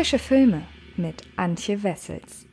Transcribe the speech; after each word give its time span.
Frische 0.00 0.18
Filme 0.18 0.62
mit 0.96 1.24
Antje 1.36 1.82
Wessels. 1.82 2.46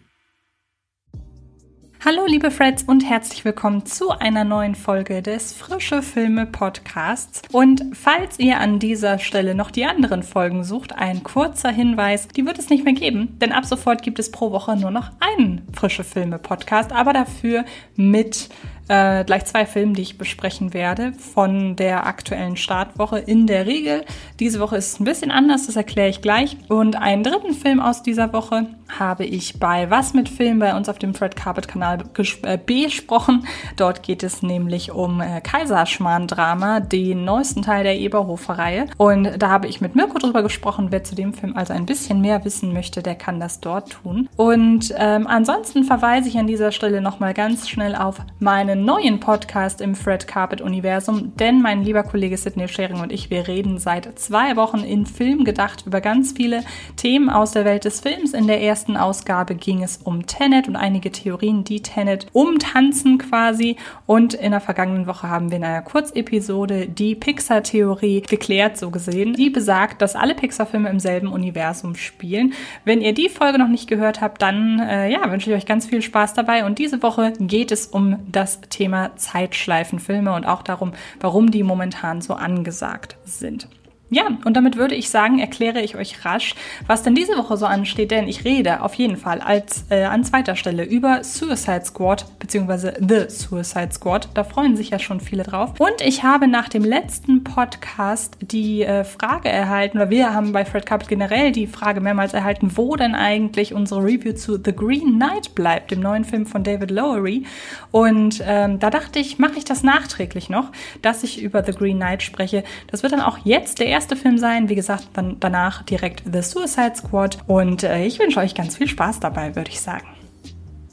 Hallo 2.04 2.26
liebe 2.28 2.52
Freds 2.52 2.84
und 2.84 3.10
herzlich 3.10 3.46
willkommen 3.46 3.86
zu 3.86 4.10
einer 4.10 4.44
neuen 4.44 4.76
Folge 4.76 5.22
des 5.22 5.54
Frische 5.54 6.02
Filme 6.02 6.46
Podcasts. 6.46 7.42
Und 7.54 7.86
falls 7.94 8.38
ihr 8.38 8.60
an 8.60 8.80
dieser 8.80 9.18
Stelle 9.18 9.56
noch 9.56 9.72
die 9.72 9.86
anderen 9.86 10.24
Folgen 10.24 10.66
sucht, 10.66 10.92
ein 10.92 11.24
kurzer 11.24 11.72
Hinweis, 11.72 12.28
die 12.28 12.46
wird 12.46 12.60
es 12.60 12.70
nicht 12.70 12.84
mehr 12.84 12.94
geben, 12.94 13.40
denn 13.40 13.54
ab 13.54 13.64
sofort 13.64 14.02
gibt 14.02 14.20
es 14.20 14.30
pro 14.30 14.52
Woche 14.52 14.76
nur 14.76 14.92
noch 14.92 15.12
einen 15.22 15.66
Frische 15.72 16.04
Filme 16.04 16.40
Podcast, 16.40 16.92
aber 16.92 17.14
dafür 17.14 17.64
mit 17.96 18.50
äh, 18.88 19.24
gleich 19.24 19.46
zwei 19.46 19.66
Filme, 19.66 19.94
die 19.94 20.02
ich 20.02 20.18
besprechen 20.18 20.74
werde 20.74 21.14
von 21.14 21.76
der 21.76 22.06
aktuellen 22.06 22.58
Startwoche 22.58 23.20
in 23.20 23.48
der 23.48 23.66
Regel. 23.66 24.06
Diese 24.40 24.60
Woche 24.60 24.78
ist 24.78 25.00
ein 25.00 25.06
bisschen 25.06 25.32
anders, 25.32 25.68
das 25.68 25.76
erkläre 25.76 26.10
ich 26.10 26.22
gleich. 26.22 26.58
Und 26.70 26.96
einen 26.96 27.24
dritten 27.24 27.54
Film 27.54 27.80
aus 27.80 28.04
dieser 28.04 28.32
Woche 28.34 28.68
habe 28.98 29.26
ich 29.26 29.60
bei 29.60 29.90
Was 29.90 30.14
mit 30.14 30.30
Film 30.30 30.60
bei 30.60 30.76
uns 30.76 30.90
auf 30.90 31.00
dem 31.00 31.14
Fred 31.14 31.36
Carpet 31.36 31.68
Kanal 31.68 32.04
äh, 32.44 32.58
besprochen. 32.58 33.46
Dort 33.76 34.04
geht 34.04 34.24
es 34.24 34.42
nämlich 34.42 34.92
um 34.92 35.22
äh, 35.22 35.42
Kaiserschmarrn-Drama, 35.42 36.80
den 36.80 37.26
neuesten 37.26 37.64
Teil 37.64 37.84
der 37.84 37.98
Eberhofer-Reihe. 38.00 38.88
Und 38.98 39.32
da 39.38 39.50
habe 39.50 39.68
ich 39.68 39.82
mit 39.82 39.96
Mirko 39.96 40.18
drüber 40.20 40.44
gesprochen. 40.44 40.88
Wer 40.90 41.04
zu 41.04 41.16
dem 41.16 41.34
Film 41.34 41.56
also 41.56 41.74
ein 41.74 41.86
bisschen 41.86 42.22
mehr 42.22 42.46
wissen 42.46 42.74
möchte, 42.74 43.04
der 43.04 43.16
kann 43.16 43.40
das 43.40 43.60
dort 43.60 43.92
tun. 43.92 44.30
Und 44.38 44.94
ähm, 44.98 45.28
ansonsten 45.28 45.84
verweise 45.84 46.30
ich 46.30 46.38
an 46.38 46.48
dieser 46.48 46.72
Stelle 46.72 47.02
nochmal 47.02 47.34
ganz 47.34 47.68
schnell 47.68 47.96
auf 47.96 48.22
meinen 48.40 48.77
neuen 48.86 49.20
Podcast 49.20 49.82
im 49.82 49.96
Fred 49.96 50.28
Carpet 50.28 50.62
Universum, 50.62 51.36
denn 51.36 51.62
mein 51.62 51.84
lieber 51.84 52.04
Kollege 52.04 52.38
Sidney 52.38 52.68
Schering 52.68 53.00
und 53.00 53.12
ich, 53.12 53.30
wir 53.30 53.48
reden 53.48 53.78
seit 53.78 54.18
zwei 54.20 54.56
Wochen 54.56 54.80
in 54.80 55.06
Film 55.06 55.44
gedacht 55.44 55.84
über 55.86 56.02
ganz 56.02 56.34
viele 56.34 56.64
Themen 56.96 57.30
aus 57.30 57.52
der 57.52 57.66
Welt 57.66 57.86
des 57.86 58.02
Films. 58.02 58.34
In 58.34 58.48
der 58.48 58.62
ersten 58.62 58.98
Ausgabe 58.98 59.56
ging 59.56 59.84
es 59.84 59.98
um 59.98 60.26
Tenet 60.26 60.68
und 60.68 60.76
einige 60.76 61.12
Theorien, 61.12 61.64
die 61.64 61.82
Tenet 61.82 62.28
umtanzen 62.34 63.18
quasi. 63.18 63.78
Und 64.06 64.34
in 64.34 64.52
der 64.52 64.62
vergangenen 64.62 65.08
Woche 65.08 65.30
haben 65.30 65.50
wir 65.52 65.58
in 65.58 65.64
einer 65.64 65.82
Kurzepisode 65.82 66.88
die 66.88 67.16
Pixar-Theorie 67.16 68.22
geklärt, 68.22 68.78
so 68.78 68.92
gesehen, 68.92 69.34
die 69.34 69.50
besagt, 69.50 70.02
dass 70.02 70.16
alle 70.16 70.36
Pixar-Filme 70.36 70.90
im 70.90 71.00
selben 71.00 71.28
Universum 71.28 71.96
spielen. 71.96 72.54
Wenn 72.86 73.02
ihr 73.02 73.14
die 73.14 73.30
Folge 73.30 73.60
noch 73.60 73.68
nicht 73.68 73.88
gehört 73.88 74.22
habt, 74.22 74.42
dann 74.42 74.80
äh, 74.80 75.12
ja, 75.12 75.30
wünsche 75.32 75.50
ich 75.50 75.56
euch 75.56 75.66
ganz 75.66 75.86
viel 75.86 76.02
Spaß 76.02 76.34
dabei. 76.34 76.66
Und 76.66 76.80
diese 76.80 77.02
Woche 77.02 77.34
geht 77.40 77.72
es 77.72 77.88
um 77.88 78.20
das 78.28 78.62
Thema 78.70 79.16
Zeitschleifenfilme 79.16 80.34
und 80.34 80.46
auch 80.46 80.62
darum, 80.62 80.94
warum 81.20 81.52
die 81.52 81.64
momentan 81.64 82.22
so 82.22 82.34
angesagt 82.34 83.18
sind. 83.24 83.68
Ja, 84.10 84.28
und 84.46 84.56
damit 84.56 84.78
würde 84.78 84.96
ich 84.96 85.10
sagen, 85.10 85.40
erkläre 85.40 85.82
ich 85.82 85.98
euch 85.98 86.24
rasch, 86.24 86.56
was 86.86 87.04
denn 87.04 87.14
diese 87.14 87.38
Woche 87.38 87.58
so 87.58 87.66
ansteht, 87.66 88.12
denn 88.12 88.30
ich 88.30 88.46
rede 88.46 88.82
auf 88.82 88.94
jeden 88.94 89.18
Fall 89.18 89.42
als 89.42 89.84
äh, 89.90 90.06
an 90.06 90.24
zweiter 90.24 90.56
Stelle 90.56 90.86
über 90.86 91.26
Suicide 91.26 91.84
Squad 91.84 92.26
beziehungsweise 92.40 92.94
The 93.00 93.26
Suicide 93.28 93.90
Squad. 93.92 94.30
Da 94.34 94.46
freuen 94.46 94.78
sich 94.78 94.92
ja 94.92 95.00
schon 95.00 95.20
viele 95.20 95.44
drauf. 95.44 95.74
Und 95.80 96.00
ich 96.00 96.24
habe 96.24 96.48
nach 96.48 96.70
dem 96.70 96.86
letzten 96.86 97.44
Podcast 97.44 98.38
die 98.40 98.84
äh, 98.84 99.04
Frage 99.04 99.50
erhalten, 99.50 99.98
oder 99.98 100.10
wir 100.10 100.34
haben 100.34 100.54
bei 100.54 100.64
Fred 100.64 100.86
Carpet 100.86 101.10
generell 101.10 101.52
die 101.52 101.68
Frage 101.68 102.00
mehrmals 102.00 102.34
erhalten, 102.34 102.72
wo 102.76 102.96
denn 102.96 103.14
eigentlich 103.14 103.74
unsere 103.74 104.02
Review 104.02 104.34
zu 104.34 104.58
The 104.64 104.74
Green 104.74 105.16
Knight 105.16 105.54
bleibt, 105.54 105.92
dem 105.92 106.00
neuen 106.00 106.24
Film 106.24 106.46
von 106.46 106.64
David 106.64 106.92
Lowery. 106.92 107.44
Und 107.92 108.42
ähm, 108.46 108.80
da 108.80 108.90
dachte 108.90 109.20
ich, 109.20 109.38
mache 109.38 109.58
ich 109.58 109.66
das 109.66 109.84
nachträglich 109.84 110.50
noch, 110.50 110.72
dass 111.02 111.24
ich 111.24 111.42
über 111.42 111.62
The 111.62 111.74
Green 111.74 111.98
Knight 111.98 112.24
spreche. 112.24 112.64
Das 112.90 113.04
wird 113.04 113.12
dann 113.12 113.22
auch 113.22 113.40
jetzt 113.44 113.80
der 113.80 113.97
erste 113.98 114.16
Film 114.16 114.38
sein. 114.38 114.70
Wie 114.70 114.76
gesagt, 114.76 115.08
dann 115.14 115.38
danach 115.40 115.82
direkt 115.82 116.22
The 116.32 116.44
Suicide 116.44 116.94
Squad. 116.96 117.40
Und 117.48 117.82
äh, 117.82 118.06
ich 118.06 118.20
wünsche 118.20 118.40
euch 118.40 118.54
ganz 118.54 118.78
viel 118.78 118.88
Spaß 118.88 119.20
dabei, 119.20 119.56
würde 119.56 119.72
ich 119.72 119.82
sagen. 119.82 120.06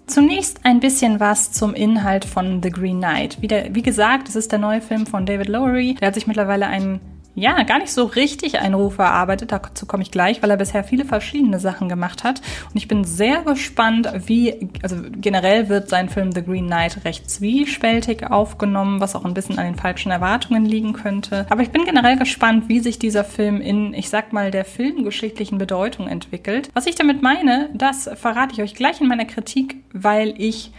Zunächst 0.07 0.61
ein 0.65 0.81
bisschen 0.81 1.21
was 1.21 1.53
zum 1.53 1.75
Inhalt 1.75 2.25
von 2.25 2.63
The 2.63 2.71
Green 2.71 3.01
Knight. 3.01 3.43
Wie, 3.43 3.49
der, 3.49 3.75
wie 3.75 3.83
gesagt, 3.83 4.31
es 4.31 4.37
ist 4.37 4.53
der 4.53 4.59
neue 4.59 4.81
Film 4.81 5.05
von 5.05 5.27
David 5.27 5.49
Lowery. 5.49 5.97
Der 6.01 6.09
hat 6.09 6.15
sich 6.15 6.27
mittlerweile 6.27 6.67
einen 6.67 7.01
ja, 7.35 7.63
gar 7.65 7.79
nicht 7.79 7.93
so 7.93 8.05
richtig 8.05 8.61
einen 8.61 8.75
Ruf 8.75 8.99
erarbeitet. 8.99 9.51
Dazu 9.51 9.87
komme 9.87 10.03
ich 10.03 10.11
gleich, 10.11 10.43
weil 10.43 10.51
er 10.51 10.57
bisher 10.57 10.85
viele 10.85 11.05
verschiedene 11.05 11.59
Sachen 11.59 11.89
gemacht 11.89 12.23
hat. 12.23 12.41
Und 12.71 12.77
ich 12.77 12.87
bin 12.87 13.05
sehr 13.05 13.43
gespannt, 13.43 14.09
wie, 14.27 14.69
also 14.83 14.97
generell 15.17 15.69
wird 15.69 15.89
sein 15.89 16.09
Film 16.09 16.33
The 16.33 16.45
Green 16.45 16.67
Knight 16.67 17.05
recht 17.05 17.29
zwiespältig 17.29 18.31
aufgenommen, 18.31 19.01
was 19.01 19.17
auch 19.17 19.25
ein 19.25 19.35
bisschen 19.35 19.59
an 19.59 19.65
den 19.65 19.75
falschen 19.75 20.13
Erwartungen 20.13 20.65
liegen 20.65 20.93
könnte. 20.93 21.47
Aber 21.51 21.63
ich 21.63 21.71
bin 21.71 21.85
generell 21.85 22.17
gespannt, 22.17 22.69
wie 22.69 22.81
sich 22.81 22.99
dieser 22.99 23.25
Film 23.25 23.61
in, 23.61 23.95
ich 23.95 24.11
sag 24.11 24.33
mal, 24.33 24.51
der 24.51 24.65
filmgeschichtlichen 24.65 25.59
Bedeutung 25.59 26.07
entwickelt. 26.07 26.71
Was 26.75 26.87
ich 26.87 26.95
damit 26.95 27.23
meine, 27.23 27.71
das 27.75 28.09
verrate 28.15 28.55
ich 28.55 28.63
euch 28.63 28.75
gleich 28.75 29.01
in 29.01 29.09
meiner 29.09 29.25
Kritik, 29.25 29.77
weil 29.93 30.35
ich 30.39 30.71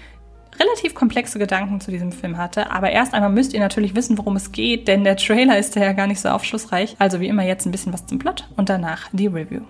relativ 0.60 0.96
komplexe 0.96 1.40
Gedanken 1.40 1.82
zu 1.82 1.92
diesem 1.92 2.12
Film 2.12 2.38
hatte. 2.38 2.72
Aber 2.72 2.92
erst 2.92 3.14
einmal 3.14 3.32
müsst 3.32 3.54
ihr 3.54 3.60
natürlich 3.60 3.96
wissen, 3.96 4.18
worum 4.18 4.36
es 4.36 4.52
geht, 4.52 4.88
denn 4.88 5.04
der 5.04 5.18
Trailer 5.18 5.58
ist 5.58 5.76
ja 5.76 5.94
gar 5.94 6.08
nicht 6.08 6.20
so 6.20 6.30
aufschlussreich. 6.30 6.96
Also 7.00 7.20
wie 7.20 7.28
immer 7.28 7.44
jetzt 7.44 7.66
ein 7.66 7.72
bisschen 7.72 7.94
was 7.94 8.06
zum 8.06 8.20
Plot 8.20 8.48
und 8.56 8.70
danach 8.70 9.10
die 9.12 9.28
Review. 9.28 9.62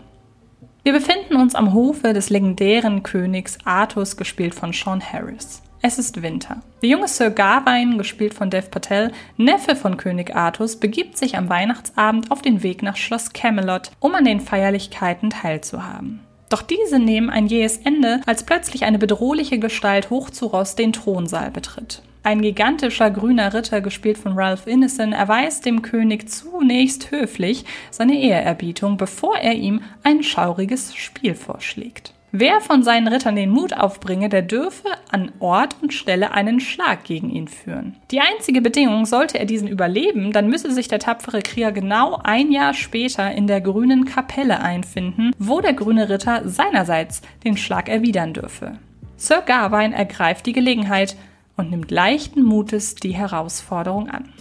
Wir 0.83 0.93
befinden 0.93 1.37
uns 1.37 1.55
am 1.55 1.73
Hofe 1.73 2.13
des 2.13 2.29
legendären 2.29 3.01
Königs 3.01 3.57
Artus, 3.65 4.17
gespielt 4.17 4.53
von 4.53 4.71
Sean 4.71 5.01
Harris. 5.01 5.63
Es 5.81 5.99
ist 5.99 6.23
Winter. 6.23 6.61
Der 6.81 6.89
junge 6.89 7.07
Sir 7.07 7.29
Gawain, 7.29 7.99
gespielt 7.99 8.33
von 8.33 8.49
Dev 8.49 8.69
Patel, 8.71 9.11
Neffe 9.37 9.75
von 9.75 9.97
König 9.97 10.35
Artus, 10.35 10.79
begibt 10.79 11.15
sich 11.15 11.37
am 11.37 11.47
Weihnachtsabend 11.47 12.31
auf 12.31 12.41
den 12.41 12.63
Weg 12.63 12.81
nach 12.81 12.95
Schloss 12.95 13.33
Camelot, 13.33 13.91
um 13.99 14.15
an 14.15 14.25
den 14.25 14.39
Feierlichkeiten 14.39 15.29
teilzuhaben. 15.29 16.24
Doch 16.49 16.61
diese 16.61 16.99
nehmen 16.99 17.29
ein 17.29 17.47
jähes 17.47 17.77
Ende, 17.77 18.21
als 18.25 18.43
plötzlich 18.43 18.85
eine 18.85 18.99
bedrohliche 18.99 19.59
Gestalt 19.59 20.09
hoch 20.09 20.29
zu 20.29 20.47
Ross 20.47 20.75
den 20.75 20.93
Thronsaal 20.93 21.51
betritt. 21.51 22.01
Ein 22.25 22.41
gigantischer 22.41 23.11
grüner 23.11 23.53
Ritter, 23.53 23.81
gespielt 23.81 24.17
von 24.17 24.33
Ralph 24.33 24.65
Ineson, 24.65 25.13
erweist 25.13 25.63
dem 25.63 25.83
König 25.83 26.27
zunächst 26.27 27.11
höflich 27.11 27.65
seine 27.91 28.19
Ehrerbietung, 28.19 28.97
bevor 28.97 29.37
er 29.37 29.53
ihm 29.53 29.81
ein 30.01 30.23
schauriges 30.23 30.95
Spiel 30.95 31.35
vorschlägt. 31.35 32.14
Wer 32.37 32.59
von 32.59 32.83
seinen 32.83 33.07
Rittern 33.07 33.37
den 33.37 33.49
Mut 33.49 33.71
aufbringe, 33.71 34.27
der 34.27 34.41
dürfe 34.41 34.89
an 35.09 35.31
Ort 35.39 35.77
und 35.81 35.93
Stelle 35.93 36.33
einen 36.33 36.59
Schlag 36.59 37.05
gegen 37.05 37.29
ihn 37.29 37.47
führen. 37.47 37.95
Die 38.11 38.19
einzige 38.19 38.59
Bedingung, 38.59 39.05
sollte 39.05 39.39
er 39.39 39.45
diesen 39.45 39.69
überleben, 39.69 40.33
dann 40.33 40.49
müsse 40.49 40.69
sich 40.71 40.89
der 40.89 40.99
tapfere 40.99 41.41
Krieger 41.41 41.71
genau 41.71 42.19
ein 42.21 42.51
Jahr 42.51 42.73
später 42.73 43.31
in 43.31 43.47
der 43.47 43.61
grünen 43.61 44.03
Kapelle 44.03 44.59
einfinden, 44.59 45.31
wo 45.39 45.61
der 45.61 45.71
grüne 45.71 46.09
Ritter 46.09 46.41
seinerseits 46.49 47.21
den 47.45 47.55
Schlag 47.55 47.87
erwidern 47.87 48.33
dürfe. 48.33 48.79
Sir 49.15 49.41
Gawain 49.45 49.93
ergreift 49.93 50.45
die 50.45 50.51
Gelegenheit 50.51 51.15
und 51.55 51.69
nimmt 51.69 51.89
leichten 51.89 52.43
Mutes 52.43 52.95
die 52.95 53.13
Herausforderung 53.13 54.09
an. 54.09 54.33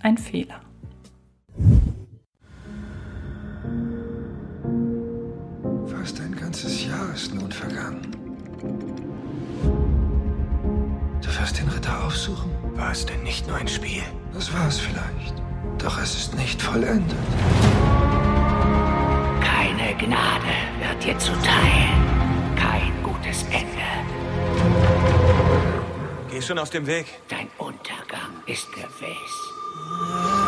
Ein 0.00 0.18
Fehler. 0.18 0.62
Wirst 11.50 11.62
den 11.62 11.68
Ritter 11.68 12.04
aufsuchen? 12.04 12.48
War 12.76 12.92
es 12.92 13.04
denn 13.04 13.24
nicht 13.24 13.48
nur 13.48 13.56
ein 13.56 13.66
Spiel? 13.66 14.04
Das 14.32 14.54
war 14.54 14.68
es 14.68 14.78
vielleicht. 14.78 15.34
Doch 15.78 16.00
es 16.00 16.14
ist 16.14 16.36
nicht 16.36 16.62
vollendet. 16.62 17.18
Keine 19.40 19.96
Gnade 19.98 20.54
wird 20.78 21.04
dir 21.04 21.18
zuteil. 21.18 21.88
Kein 22.54 22.92
gutes 23.02 23.42
Ende. 23.50 23.88
Geh 26.30 26.40
schon 26.40 26.60
aus 26.60 26.70
dem 26.70 26.86
Weg. 26.86 27.06
Dein 27.28 27.48
Untergang 27.58 28.30
ist 28.46 28.70
gewiss. 28.72 30.39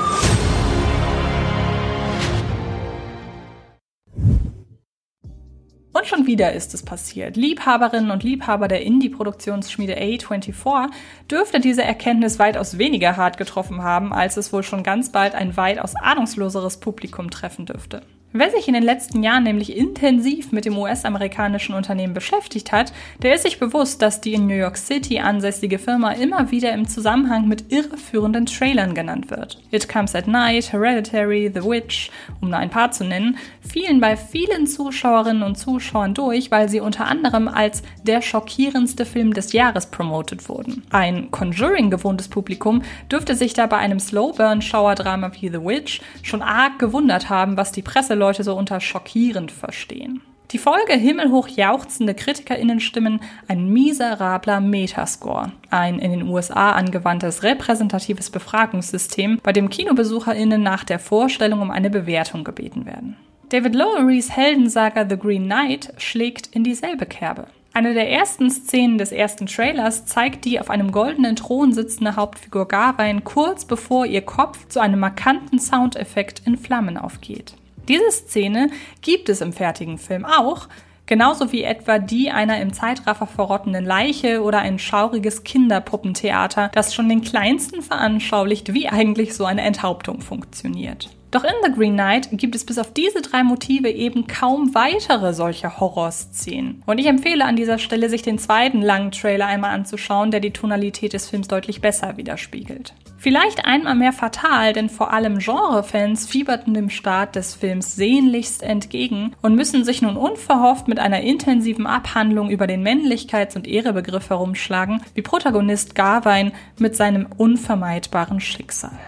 Wieder 6.32 6.55
ist 6.55 6.73
es 6.73 6.82
passiert. 6.82 7.37
Liebhaberinnen 7.37 8.11
und 8.11 8.23
Liebhaber 8.23 8.67
der 8.67 8.81
Indie-Produktionsschmiede 8.87 9.99
A24 9.99 10.88
dürfte 11.31 11.61
diese 11.61 11.82
Erkenntnis 11.82 12.38
weitaus 12.38 12.79
weniger 12.79 13.19
hart 13.19 13.37
getroffen 13.37 13.82
haben, 13.82 14.14
als 14.14 14.38
es 14.38 14.50
wohl 14.50 14.62
schon 14.62 14.82
ganz 14.82 15.12
bald 15.12 15.34
ein 15.34 15.58
weitaus 15.58 15.94
ahnungsloseres 15.94 16.81
Publikum 16.81 17.31
treffen 17.31 17.67
dürfte. 17.67 18.00
Wer 18.34 18.50
sich 18.50 18.67
in 18.67 18.73
den 18.73 18.82
letzten 18.82 19.23
Jahren 19.23 19.43
nämlich 19.43 19.76
intensiv 19.76 20.52
mit 20.52 20.64
dem 20.64 20.79
US-amerikanischen 20.79 21.75
Unternehmen 21.75 22.14
beschäftigt 22.14 22.73
hat, 22.73 22.90
der 23.23 23.34
ist 23.34 23.43
sich 23.43 23.58
bewusst, 23.58 24.00
dass 24.00 24.23
die 24.23 24.32
in 24.32 24.46
New 24.46 24.55
York 24.55 24.79
City 24.79 25.19
ansässige 25.19 25.79
Firma 25.79 26.12
immer 26.12 26.50
wieder 26.50 26.73
im 26.73 26.88
Zusammenhang 26.88 27.46
mit 27.46 27.70
irreführenden 27.70 28.46
Trailern 28.46 28.94
genannt 28.94 29.31
wird. 29.31 29.61
It 29.70 29.87
Comes 29.87 30.14
at 30.14 30.29
Night, 30.29 30.73
Hereditary, 30.73 31.50
The 31.55 31.62
Witch, 31.62 32.11
um 32.40 32.49
nur 32.49 32.58
ein 32.58 32.70
paar 32.70 32.90
zu 32.90 33.05
nennen, 33.05 33.37
fielen 33.61 34.00
bei 34.00 34.17
vielen 34.17 34.67
Zuschauerinnen 34.67 35.43
und 35.43 35.58
Zuschauern 35.58 36.14
durch, 36.14 36.50
weil 36.50 36.70
sie 36.70 36.81
unter 36.81 37.05
anderem 37.05 37.49
als 37.49 37.82
der 38.02 38.23
schockierendste 38.23 39.05
Film 39.05 39.34
des 39.34 39.52
Jahres 39.52 39.87
promotet 39.87 40.49
wurden. 40.49 40.84
Ein 40.88 41.31
Conjuring 41.31 41.90
gewohntes 41.90 42.29
Publikum 42.29 42.81
dürfte 43.11 43.34
sich 43.34 43.52
da 43.52 43.67
bei 43.67 43.76
einem 43.76 44.00
Slowburn-Schauerdrama 44.00 45.32
wie 45.38 45.50
The 45.50 45.62
Witch 45.62 46.00
schon 46.23 46.40
arg 46.40 46.79
gewundert 46.79 47.29
haben, 47.29 47.58
was 47.58 47.73
die 47.73 47.82
Presse 47.82 48.21
Leute 48.22 48.44
so 48.44 48.54
unter 48.54 48.80
schockierend 48.80 49.50
verstehen. 49.50 50.22
Die 50.52 50.58
Folge 50.58 50.92
himmelhoch 50.92 51.48
jauchzende 51.48 52.14
KritikerInnen-Stimmen 52.14 53.20
ein 53.48 53.70
miserabler 53.70 54.60
Metascore, 54.60 55.50
ein 55.70 55.98
in 55.98 56.12
den 56.12 56.28
USA 56.28 56.72
angewandtes 56.72 57.42
repräsentatives 57.42 58.30
Befragungssystem, 58.30 59.40
bei 59.42 59.52
dem 59.52 59.70
KinobesucherInnen 59.70 60.62
nach 60.62 60.84
der 60.84 60.98
Vorstellung 60.98 61.62
um 61.62 61.70
eine 61.70 61.90
Bewertung 61.90 62.44
gebeten 62.44 62.86
werden. 62.86 63.16
David 63.48 63.74
Lowerys 63.74 64.30
Heldensaga 64.30 65.06
The 65.08 65.16
Green 65.16 65.46
Knight 65.46 65.94
schlägt 65.96 66.48
in 66.48 66.62
dieselbe 66.62 67.06
Kerbe. 67.06 67.46
Eine 67.74 67.94
der 67.94 68.10
ersten 68.10 68.50
Szenen 68.50 68.98
des 68.98 69.10
ersten 69.10 69.46
Trailers 69.46 70.04
zeigt 70.04 70.44
die 70.44 70.60
auf 70.60 70.69
einem 70.69 70.92
goldenen 70.92 71.36
Thron 71.36 71.72
sitzende 71.72 72.16
Hauptfigur 72.16 72.69
Garwein 72.69 73.24
kurz 73.24 73.64
bevor 73.64 74.04
ihr 74.04 74.20
Kopf 74.20 74.69
zu 74.69 74.80
einem 74.80 75.00
markanten 75.00 75.58
Soundeffekt 75.58 76.42
in 76.44 76.58
Flammen 76.58 76.98
aufgeht. 76.98 77.54
Diese 77.88 78.11
Szene 78.11 78.70
gibt 79.00 79.29
es 79.29 79.40
im 79.40 79.52
fertigen 79.52 79.99
Film 79.99 80.25
auch, 80.25 80.69
genauso 81.06 81.52
wie 81.52 81.64
etwa 81.64 81.99
die 81.99 82.31
einer 82.31 82.61
im 82.61 82.73
Zeitraffer 82.73 83.26
verrottenden 83.26 83.84
Leiche 83.84 84.43
oder 84.43 84.61
ein 84.61 84.79
schauriges 84.79 85.43
Kinderpuppentheater, 85.43 86.70
das 86.75 86.94
schon 86.94 87.08
den 87.08 87.23
kleinsten 87.23 87.82
veranschaulicht, 87.82 88.73
wie 88.73 88.88
eigentlich 88.88 89.34
so 89.34 89.44
eine 89.44 89.62
Enthauptung 89.62 90.20
funktioniert. 90.20 91.11
Doch 91.32 91.44
in 91.44 91.55
The 91.64 91.73
Green 91.73 91.94
Knight 91.94 92.29
gibt 92.32 92.55
es 92.55 92.67
bis 92.67 92.79
auf 92.79 92.93
diese 92.93 93.23
drei 93.23 93.43
Motive 93.43 93.88
eben 93.88 94.26
kaum 94.26 94.75
weitere 94.75 95.32
solcher 95.32 95.81
Horrorszenen. 95.81 96.82
Und 96.84 96.99
ich 96.99 97.06
empfehle 97.06 97.46
an 97.46 97.56
dieser 97.56 97.79
Stelle, 97.79 98.11
sich 98.11 98.20
den 98.20 98.38
zweiten 98.38 98.82
langen 98.82 99.12
Trailer 99.12 99.46
einmal 99.46 99.70
anzuschauen, 99.70 100.31
der 100.31 100.40
die 100.40 100.50
Tonalität 100.50 101.14
des 101.14 101.31
Films 101.31 101.49
deutlich 101.49 101.81
besser 101.81 102.19
widerspiegelt. 102.19 102.93
Vielleicht 103.17 103.64
einmal 103.64 103.94
mehr 103.94 104.12
fatal, 104.12 104.75
denn 104.75 104.90
vor 104.90 105.14
allem 105.14 105.38
Genrefans 105.38 106.26
fieberten 106.26 106.75
dem 106.75 106.90
Start 106.90 107.34
des 107.34 107.55
Films 107.55 107.96
sehnlichst 107.96 108.62
entgegen 108.62 109.34
und 109.40 109.55
müssen 109.55 109.84
sich 109.84 110.02
nun 110.02 110.19
unverhofft 110.19 110.87
mit 110.87 110.99
einer 110.99 111.23
intensiven 111.23 111.87
Abhandlung 111.87 112.50
über 112.50 112.67
den 112.67 112.87
Männlichkeits- 112.87 113.56
und 113.56 113.67
Ehrebegriff 113.67 114.29
herumschlagen, 114.29 115.00
wie 115.14 115.23
Protagonist 115.23 115.94
Garwein 115.94 116.52
mit 116.79 116.94
seinem 116.94 117.26
unvermeidbaren 117.38 118.38
Schicksal. 118.40 118.99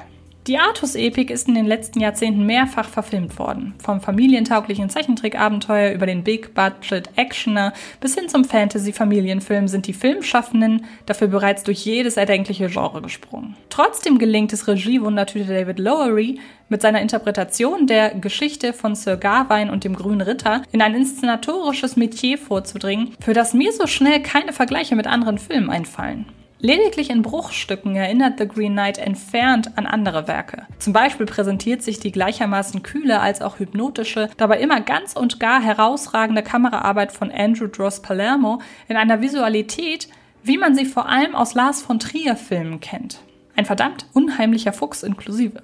Die 0.47 0.59
Artus-Epik 0.59 1.31
ist 1.31 1.49
in 1.49 1.55
den 1.55 1.65
letzten 1.65 2.01
Jahrzehnten 2.01 2.45
mehrfach 2.45 2.87
verfilmt 2.87 3.39
worden. 3.39 3.73
Vom 3.83 4.03
familientauglichen 4.03 4.91
Zeichentrickabenteuer 4.91 5.95
über 5.95 6.05
den 6.05 6.23
Big-Budget-Actioner 6.23 7.73
bis 7.99 8.15
hin 8.15 8.29
zum 8.29 8.45
Fantasy-Familienfilm 8.45 9.69
sind 9.69 9.87
die 9.87 9.95
Filmschaffenden 9.95 10.85
dafür 11.07 11.29
bereits 11.29 11.63
durch 11.63 11.87
jedes 11.87 12.19
erdenkliche 12.19 12.69
Genre 12.69 13.01
gesprungen. 13.01 13.57
Trotzdem 13.71 14.19
gelingt 14.19 14.53
es 14.53 14.69
Regiewundertüte 14.69 15.47
David 15.47 15.79
Lowery, 15.79 16.39
mit 16.69 16.83
seiner 16.83 17.01
Interpretation 17.01 17.87
der 17.87 18.15
Geschichte 18.15 18.75
von 18.75 18.95
Sir 18.95 19.17
Gawain 19.17 19.71
und 19.71 19.85
dem 19.85 19.97
Grünen 19.97 20.21
Ritter 20.21 20.63
in 20.73 20.83
ein 20.83 20.95
inszenatorisches 20.95 21.97
Metier 21.97 22.37
vorzudringen, 22.37 23.15
für 23.19 23.33
das 23.33 23.55
mir 23.55 23.73
so 23.73 23.87
schnell 23.87 24.21
keine 24.21 24.53
Vergleiche 24.53 24.95
mit 24.95 25.07
anderen 25.07 25.39
Filmen 25.39 25.71
einfallen. 25.71 26.27
Lediglich 26.65 27.11
in 27.11 27.21
Bruchstücken 27.21 27.95
erinnert 27.95 28.39
The 28.39 28.49
Green 28.49 28.73
Knight 28.73 28.97
entfernt 28.97 29.77
an 29.77 29.85
andere 29.85 30.27
Werke. 30.27 30.67
Zum 30.79 30.95
Beispiel 30.95 31.27
präsentiert 31.27 31.83
sich 31.83 32.01
die 32.01 32.11
gleichermaßen 32.11 32.83
kühle 32.83 33.21
als 33.21 33.43
auch 33.43 33.59
hypnotische, 33.59 34.31
dabei 34.39 34.61
immer 34.61 34.81
ganz 34.81 35.13
und 35.13 35.39
gar 35.39 35.61
herausragende 35.61 36.43
Kameraarbeit 36.43 37.13
von 37.13 37.31
Andrew 37.31 37.67
Dross 37.67 38.01
Palermo 38.01 38.63
in 38.89 38.97
einer 38.97 39.21
Visualität, 39.21 40.09
wie 40.43 40.57
man 40.57 40.75
sie 40.75 40.87
vor 40.87 41.07
allem 41.07 41.35
aus 41.35 41.53
Lars 41.53 41.83
von 41.83 41.99
Trier 41.99 42.35
Filmen 42.35 42.81
kennt. 42.81 43.21
Ein 43.55 43.67
verdammt 43.67 44.07
unheimlicher 44.15 44.73
Fuchs 44.73 45.03
inklusive. 45.03 45.63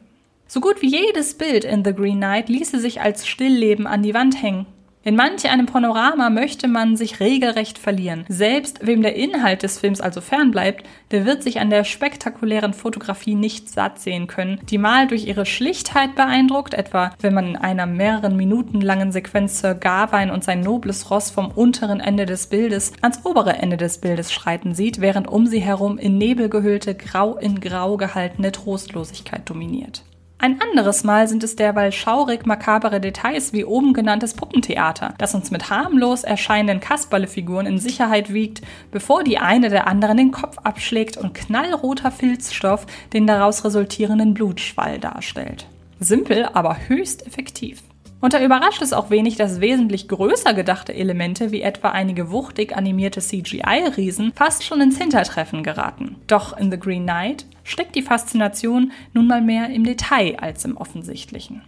So 0.49 0.61
gut 0.61 0.83
wie 0.83 0.91
jedes 0.91 1.33
Bild 1.33 1.65
in 1.65 1.83
The 1.83 1.95
Green 1.95 2.19
Knight 2.19 2.51
ließe 2.51 2.79
sich 2.79 3.01
als 3.01 3.27
Stillleben 3.27 3.87
an 3.87 4.03
die 4.03 4.13
Wand 4.13 4.43
hängen. 4.43 4.67
In 5.03 5.17
manch 5.17 5.49
einem 5.49 5.65
Panorama 5.65 6.29
möchte 6.29 6.69
man 6.69 6.95
sich 6.95 7.21
regelrecht 7.21 7.79
verlieren. 7.79 8.27
Selbst 8.29 8.87
wem 8.87 9.01
der 9.01 9.17
Inhalt 9.17 9.63
des 9.63 9.79
Films 9.79 10.03
also 10.03 10.21
fernbleibt, 10.21 10.87
der 11.11 11.25
wird 11.25 11.43
sich 11.43 11.59
an 11.59 11.71
der 11.71 11.85
spektakulären 11.85 12.75
Fotografie 12.75 13.35
nicht 13.35 13.71
satt 13.71 13.99
sehen 13.99 14.27
können, 14.27 14.61
die 14.69 14.77
mal 14.77 15.07
durch 15.07 15.27
ihre 15.27 15.47
Schlichtheit 15.47 16.17
beeindruckt, 16.17 16.75
etwa 16.75 17.13
wenn 17.21 17.33
man 17.33 17.47
in 17.47 17.57
einer 17.57 17.87
mehreren 17.87 18.37
Minuten 18.37 18.83
langen 18.83 19.11
Sequenz 19.11 19.61
Sir 19.61 19.75
Gawain 19.75 20.31
und 20.31 20.45
sein 20.45 20.61
nobles 20.61 21.11
Ross 21.11 21.31
vom 21.31 21.51
unteren 21.51 22.01
Ende 22.01 22.27
des 22.27 22.49
Bildes 22.49 22.93
ans 23.01 23.25
obere 23.25 23.55
Ende 23.55 23.79
des 23.79 24.03
Bildes 24.03 24.31
schreiten 24.31 24.75
sieht, 24.75 25.01
während 25.01 25.29
um 25.29 25.47
sie 25.47 25.61
herum 25.61 25.97
in 25.97 26.19
Nebel 26.19 26.51
gehüllte, 26.51 26.95
grau 26.95 27.39
in 27.39 27.61
grau 27.61 27.97
gehaltene 27.97 28.53
Trostlosigkeit 28.53 29.49
dominiert. 29.49 30.05
Ein 30.43 30.59
anderes 30.63 31.05
Mal 31.05 31.29
sind 31.29 31.45
es 31.45 31.55
derweil 31.55 31.93
schaurig 31.93 32.47
makabere 32.47 32.99
Details 32.99 33.53
wie 33.53 33.67
oben 33.67 33.93
genanntes 33.93 34.33
Puppentheater, 34.33 35.13
das 35.19 35.35
uns 35.35 35.51
mit 35.51 35.69
harmlos 35.69 36.25
erscheinenden 36.25 36.81
Kasperlefiguren 36.81 37.67
in 37.67 37.79
Sicherheit 37.79 38.33
wiegt, 38.33 38.63
bevor 38.91 39.23
die 39.23 39.37
eine 39.37 39.69
der 39.69 39.87
anderen 39.87 40.17
den 40.17 40.33
Kopf 40.33 40.57
abschlägt 40.65 41.19
und 41.19 41.35
knallroter 41.35 42.11
Filzstoff 42.11 42.87
den 43.13 43.27
daraus 43.27 43.67
resultierenden 43.67 44.33
Blutschwall 44.33 44.99
darstellt. 44.99 45.67
Simpel, 45.99 46.47
aber 46.47 46.89
höchst 46.89 47.27
effektiv. 47.27 47.83
Und 48.21 48.35
da 48.35 48.43
überrascht 48.45 48.83
es 48.83 48.93
auch 48.93 49.11
wenig, 49.11 49.37
dass 49.37 49.61
wesentlich 49.61 50.07
größer 50.07 50.53
gedachte 50.53 50.95
Elemente 50.95 51.53
wie 51.53 51.63
etwa 51.63 51.91
einige 51.91 52.31
wuchtig 52.31 52.77
animierte 52.77 53.21
CGI-Riesen 53.21 54.33
fast 54.35 54.63
schon 54.63 54.81
ins 54.81 54.99
Hintertreffen 54.99 55.63
geraten. 55.63 56.17
Doch 56.27 56.57
in 56.57 56.71
The 56.71 56.79
Green 56.79 57.05
Knight 57.05 57.47
steckt 57.65 57.95
die 57.95 58.03
Faszination 58.03 58.93
nun 59.15 59.27
mal 59.27 59.41
mehr 59.41 59.71
im 59.71 59.85
Detail 59.85 60.37
als 60.39 60.65
im 60.65 60.77
Offensichtlichen. 60.77 61.63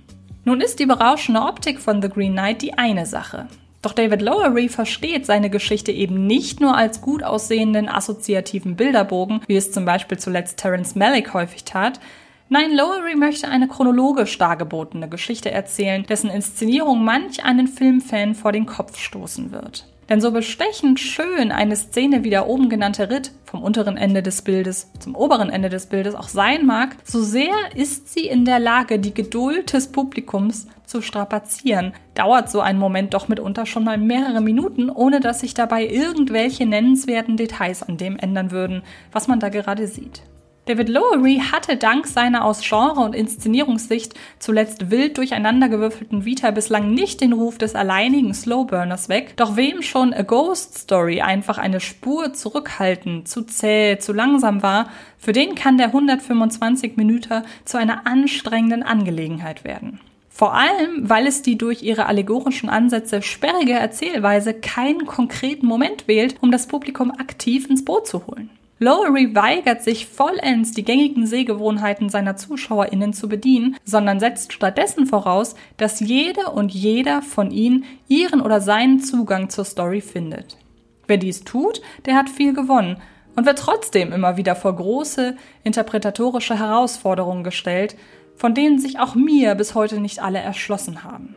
Nun 0.44 0.60
ist 0.60 0.78
die 0.78 0.86
berauschende 0.86 1.40
Optik 1.40 1.80
von 1.80 2.02
The 2.02 2.08
Green 2.08 2.32
Knight 2.32 2.62
die 2.62 2.74
eine 2.74 3.06
Sache. 3.06 3.46
Doch 3.80 3.92
David 3.92 4.22
Lowery 4.22 4.68
versteht 4.68 5.26
seine 5.26 5.50
Geschichte 5.50 5.90
eben 5.90 6.26
nicht 6.26 6.60
nur 6.60 6.76
als 6.76 7.00
gut 7.00 7.24
aussehenden 7.24 7.88
assoziativen 7.88 8.76
Bilderbogen, 8.76 9.40
wie 9.48 9.56
es 9.56 9.72
zum 9.72 9.84
Beispiel 9.84 10.18
zuletzt 10.18 10.58
Terence 10.58 10.94
Malick 10.94 11.34
häufig 11.34 11.64
tat, 11.64 11.98
Nein, 12.52 12.76
Lowery 12.76 13.16
möchte 13.16 13.48
eine 13.48 13.66
chronologisch 13.66 14.36
dargebotene 14.36 15.08
Geschichte 15.08 15.50
erzählen, 15.50 16.02
dessen 16.02 16.28
Inszenierung 16.28 17.02
manch 17.02 17.42
einen 17.46 17.66
Filmfan 17.66 18.34
vor 18.34 18.52
den 18.52 18.66
Kopf 18.66 18.98
stoßen 18.98 19.52
wird. 19.52 19.86
Denn 20.10 20.20
so 20.20 20.32
bestechend 20.32 21.00
schön 21.00 21.50
eine 21.50 21.76
Szene 21.76 22.24
wie 22.24 22.28
der 22.28 22.46
oben 22.46 22.68
genannte 22.68 23.08
Ritt 23.08 23.32
vom 23.46 23.62
unteren 23.62 23.96
Ende 23.96 24.22
des 24.22 24.42
Bildes 24.42 24.90
zum 24.98 25.14
oberen 25.14 25.48
Ende 25.48 25.70
des 25.70 25.86
Bildes 25.86 26.14
auch 26.14 26.28
sein 26.28 26.66
mag, 26.66 26.96
so 27.04 27.22
sehr 27.22 27.54
ist 27.74 28.12
sie 28.12 28.26
in 28.26 28.44
der 28.44 28.58
Lage, 28.58 28.98
die 28.98 29.14
Geduld 29.14 29.72
des 29.72 29.90
Publikums 29.90 30.66
zu 30.84 31.00
strapazieren. 31.00 31.94
Dauert 32.12 32.50
so 32.50 32.60
ein 32.60 32.78
Moment 32.78 33.14
doch 33.14 33.28
mitunter 33.28 33.64
schon 33.64 33.84
mal 33.84 33.96
mehrere 33.96 34.42
Minuten, 34.42 34.90
ohne 34.90 35.20
dass 35.20 35.40
sich 35.40 35.54
dabei 35.54 35.86
irgendwelche 35.86 36.66
nennenswerten 36.66 37.38
Details 37.38 37.82
an 37.82 37.96
dem 37.96 38.18
ändern 38.18 38.50
würden, 38.50 38.82
was 39.10 39.26
man 39.26 39.40
da 39.40 39.48
gerade 39.48 39.86
sieht. 39.86 40.20
David 40.64 40.88
Lowery 40.90 41.42
hatte 41.50 41.76
dank 41.76 42.06
seiner 42.06 42.44
aus 42.44 42.60
Genre- 42.60 43.04
und 43.04 43.16
Inszenierungssicht 43.16 44.14
zuletzt 44.38 44.92
wild 44.92 45.18
durcheinandergewürfelten 45.18 46.24
Vita 46.24 46.52
bislang 46.52 46.94
nicht 46.94 47.20
den 47.20 47.32
Ruf 47.32 47.58
des 47.58 47.74
alleinigen 47.74 48.32
Slowburners 48.32 49.08
weg, 49.08 49.36
doch 49.36 49.56
wem 49.56 49.82
schon 49.82 50.14
A 50.14 50.22
Ghost 50.22 50.78
Story 50.78 51.20
einfach 51.20 51.58
eine 51.58 51.80
Spur 51.80 52.32
zurückhaltend, 52.32 53.26
zu 53.26 53.42
zäh, 53.42 53.98
zu 53.98 54.12
langsam 54.12 54.62
war, 54.62 54.88
für 55.18 55.32
den 55.32 55.56
kann 55.56 55.78
der 55.78 55.88
125 55.88 56.96
Minuten 56.96 57.42
zu 57.64 57.76
einer 57.76 58.06
anstrengenden 58.06 58.84
Angelegenheit 58.84 59.64
werden. 59.64 59.98
Vor 60.28 60.54
allem, 60.54 61.10
weil 61.10 61.26
es 61.26 61.42
die 61.42 61.58
durch 61.58 61.82
ihre 61.82 62.06
allegorischen 62.06 62.68
Ansätze 62.68 63.20
sperrige 63.20 63.72
Erzählweise 63.72 64.54
keinen 64.54 65.06
konkreten 65.06 65.66
Moment 65.66 66.06
wählt, 66.06 66.36
um 66.40 66.52
das 66.52 66.68
Publikum 66.68 67.10
aktiv 67.10 67.68
ins 67.68 67.84
Boot 67.84 68.06
zu 68.06 68.28
holen. 68.28 68.48
Lowery 68.82 69.32
weigert 69.32 69.82
sich 69.82 70.08
vollends, 70.08 70.72
die 70.72 70.82
gängigen 70.82 71.24
Sehgewohnheiten 71.24 72.08
seiner 72.08 72.34
ZuschauerInnen 72.34 73.12
zu 73.12 73.28
bedienen, 73.28 73.76
sondern 73.84 74.18
setzt 74.18 74.52
stattdessen 74.52 75.06
voraus, 75.06 75.54
dass 75.76 76.00
jede 76.00 76.46
und 76.46 76.74
jeder 76.74 77.22
von 77.22 77.52
ihnen 77.52 77.84
ihren 78.08 78.40
oder 78.40 78.60
seinen 78.60 78.98
Zugang 78.98 79.50
zur 79.50 79.64
Story 79.64 80.00
findet. 80.00 80.56
Wer 81.06 81.16
dies 81.16 81.44
tut, 81.44 81.80
der 82.06 82.16
hat 82.16 82.28
viel 82.28 82.54
gewonnen 82.54 82.96
und 83.36 83.46
wird 83.46 83.60
trotzdem 83.60 84.12
immer 84.12 84.36
wieder 84.36 84.56
vor 84.56 84.74
große 84.74 85.36
interpretatorische 85.62 86.58
Herausforderungen 86.58 87.44
gestellt, 87.44 87.94
von 88.34 88.52
denen 88.52 88.80
sich 88.80 88.98
auch 88.98 89.14
mir 89.14 89.54
bis 89.54 89.76
heute 89.76 90.00
nicht 90.00 90.20
alle 90.20 90.40
erschlossen 90.40 91.04
haben. 91.04 91.36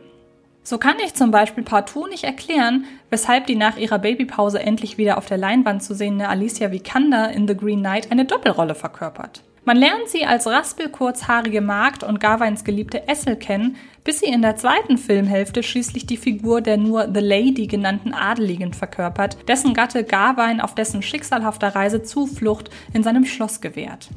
So 0.68 0.78
kann 0.78 0.96
ich 1.04 1.14
zum 1.14 1.30
Beispiel 1.30 1.62
partout 1.62 2.08
nicht 2.08 2.24
erklären, 2.24 2.86
weshalb 3.08 3.46
die 3.46 3.54
nach 3.54 3.76
ihrer 3.76 4.00
Babypause 4.00 4.58
endlich 4.58 4.98
wieder 4.98 5.16
auf 5.16 5.26
der 5.26 5.38
Leinwand 5.38 5.84
zu 5.84 5.94
sehende 5.94 6.26
Alicia 6.28 6.72
Vikander 6.72 7.30
in 7.30 7.46
The 7.46 7.56
Green 7.56 7.78
Knight 7.78 8.10
eine 8.10 8.24
Doppelrolle 8.24 8.74
verkörpert. 8.74 9.44
Man 9.64 9.76
lernt 9.76 10.08
sie 10.08 10.26
als 10.26 10.48
raspelkurzhaarige 10.48 11.60
Magd 11.60 12.02
und 12.02 12.18
Gawains 12.18 12.64
geliebte 12.64 13.06
Essel 13.06 13.36
kennen, 13.36 13.76
bis 14.02 14.18
sie 14.18 14.26
in 14.26 14.42
der 14.42 14.56
zweiten 14.56 14.98
Filmhälfte 14.98 15.62
schließlich 15.62 16.04
die 16.06 16.16
Figur 16.16 16.60
der 16.60 16.78
nur 16.78 17.14
The 17.14 17.20
Lady 17.20 17.68
genannten 17.68 18.12
Adeligen 18.12 18.74
verkörpert, 18.74 19.38
dessen 19.46 19.72
Gatte 19.72 20.02
Gawain 20.02 20.60
auf 20.60 20.74
dessen 20.74 21.00
schicksalhafter 21.00 21.76
Reise 21.76 22.02
Zuflucht 22.02 22.70
in 22.92 23.04
seinem 23.04 23.24
Schloss 23.24 23.60
gewährt. 23.60 24.08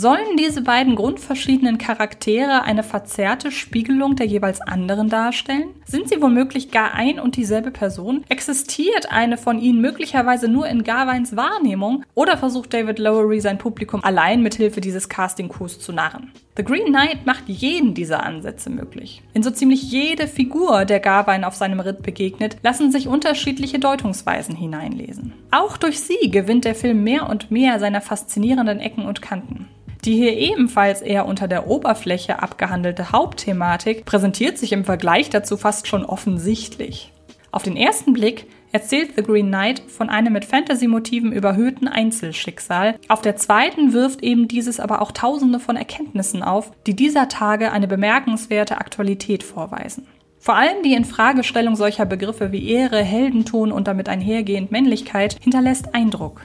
Sollen 0.00 0.38
diese 0.38 0.62
beiden 0.62 0.96
grundverschiedenen 0.96 1.76
Charaktere 1.76 2.62
eine 2.62 2.82
verzerrte 2.82 3.52
Spiegelung 3.52 4.16
der 4.16 4.24
jeweils 4.24 4.62
anderen 4.62 5.10
darstellen? 5.10 5.74
Sind 5.84 6.08
sie 6.08 6.22
womöglich 6.22 6.70
gar 6.70 6.94
ein 6.94 7.20
und 7.20 7.36
dieselbe 7.36 7.70
Person? 7.70 8.24
Existiert 8.30 9.12
eine 9.12 9.36
von 9.36 9.60
ihnen 9.60 9.82
möglicherweise 9.82 10.48
nur 10.48 10.66
in 10.68 10.84
Garweins 10.84 11.36
Wahrnehmung? 11.36 12.02
Oder 12.14 12.38
versucht 12.38 12.72
David 12.72 12.98
Lowery 12.98 13.42
sein 13.42 13.58
Publikum 13.58 14.02
allein 14.02 14.42
mit 14.42 14.54
Hilfe 14.54 14.80
dieses 14.80 15.10
Casting-Coups 15.10 15.80
zu 15.80 15.92
narren? 15.92 16.32
The 16.56 16.64
Green 16.64 16.86
Knight 16.86 17.26
macht 17.26 17.46
jeden 17.48 17.92
dieser 17.92 18.22
Ansätze 18.22 18.70
möglich. 18.70 19.22
In 19.34 19.42
so 19.42 19.50
ziemlich 19.50 19.82
jede 19.82 20.28
Figur, 20.28 20.86
der 20.86 21.00
Garwein 21.00 21.44
auf 21.44 21.56
seinem 21.56 21.80
Ritt 21.80 22.02
begegnet, 22.02 22.56
lassen 22.62 22.90
sich 22.90 23.06
unterschiedliche 23.06 23.78
Deutungsweisen 23.78 24.56
hineinlesen. 24.56 25.34
Auch 25.50 25.76
durch 25.76 26.00
sie 26.00 26.30
gewinnt 26.30 26.64
der 26.64 26.74
Film 26.74 27.04
mehr 27.04 27.28
und 27.28 27.50
mehr 27.50 27.78
seiner 27.78 28.00
faszinierenden 28.00 28.80
Ecken 28.80 29.04
und 29.04 29.20
Kanten. 29.20 29.68
Die 30.04 30.14
hier 30.14 30.36
ebenfalls 30.36 31.02
eher 31.02 31.26
unter 31.26 31.46
der 31.46 31.66
Oberfläche 31.66 32.42
abgehandelte 32.42 33.12
Hauptthematik 33.12 34.04
präsentiert 34.06 34.56
sich 34.56 34.72
im 34.72 34.84
Vergleich 34.84 35.28
dazu 35.28 35.56
fast 35.56 35.86
schon 35.86 36.04
offensichtlich. 36.04 37.12
Auf 37.50 37.62
den 37.62 37.76
ersten 37.76 38.12
Blick 38.12 38.46
erzählt 38.72 39.12
The 39.16 39.22
Green 39.22 39.48
Knight 39.48 39.82
von 39.88 40.08
einem 40.08 40.32
mit 40.32 40.44
Fantasy-Motiven 40.44 41.32
überhöhten 41.32 41.88
Einzelschicksal. 41.88 42.96
Auf 43.08 43.20
der 43.20 43.36
zweiten 43.36 43.92
wirft 43.92 44.22
eben 44.22 44.48
dieses 44.48 44.78
aber 44.80 45.02
auch 45.02 45.12
tausende 45.12 45.58
von 45.58 45.76
Erkenntnissen 45.76 46.42
auf, 46.42 46.70
die 46.86 46.94
dieser 46.94 47.28
Tage 47.28 47.72
eine 47.72 47.88
bemerkenswerte 47.88 48.78
Aktualität 48.78 49.42
vorweisen. 49.42 50.06
Vor 50.38 50.54
allem 50.54 50.82
die 50.82 50.94
Infragestellung 50.94 51.76
solcher 51.76 52.06
Begriffe 52.06 52.52
wie 52.52 52.70
Ehre, 52.70 53.02
Heldenton 53.02 53.72
und 53.72 53.88
damit 53.88 54.08
einhergehend 54.08 54.70
Männlichkeit 54.70 55.36
hinterlässt 55.40 55.94
Eindruck. 55.94 56.40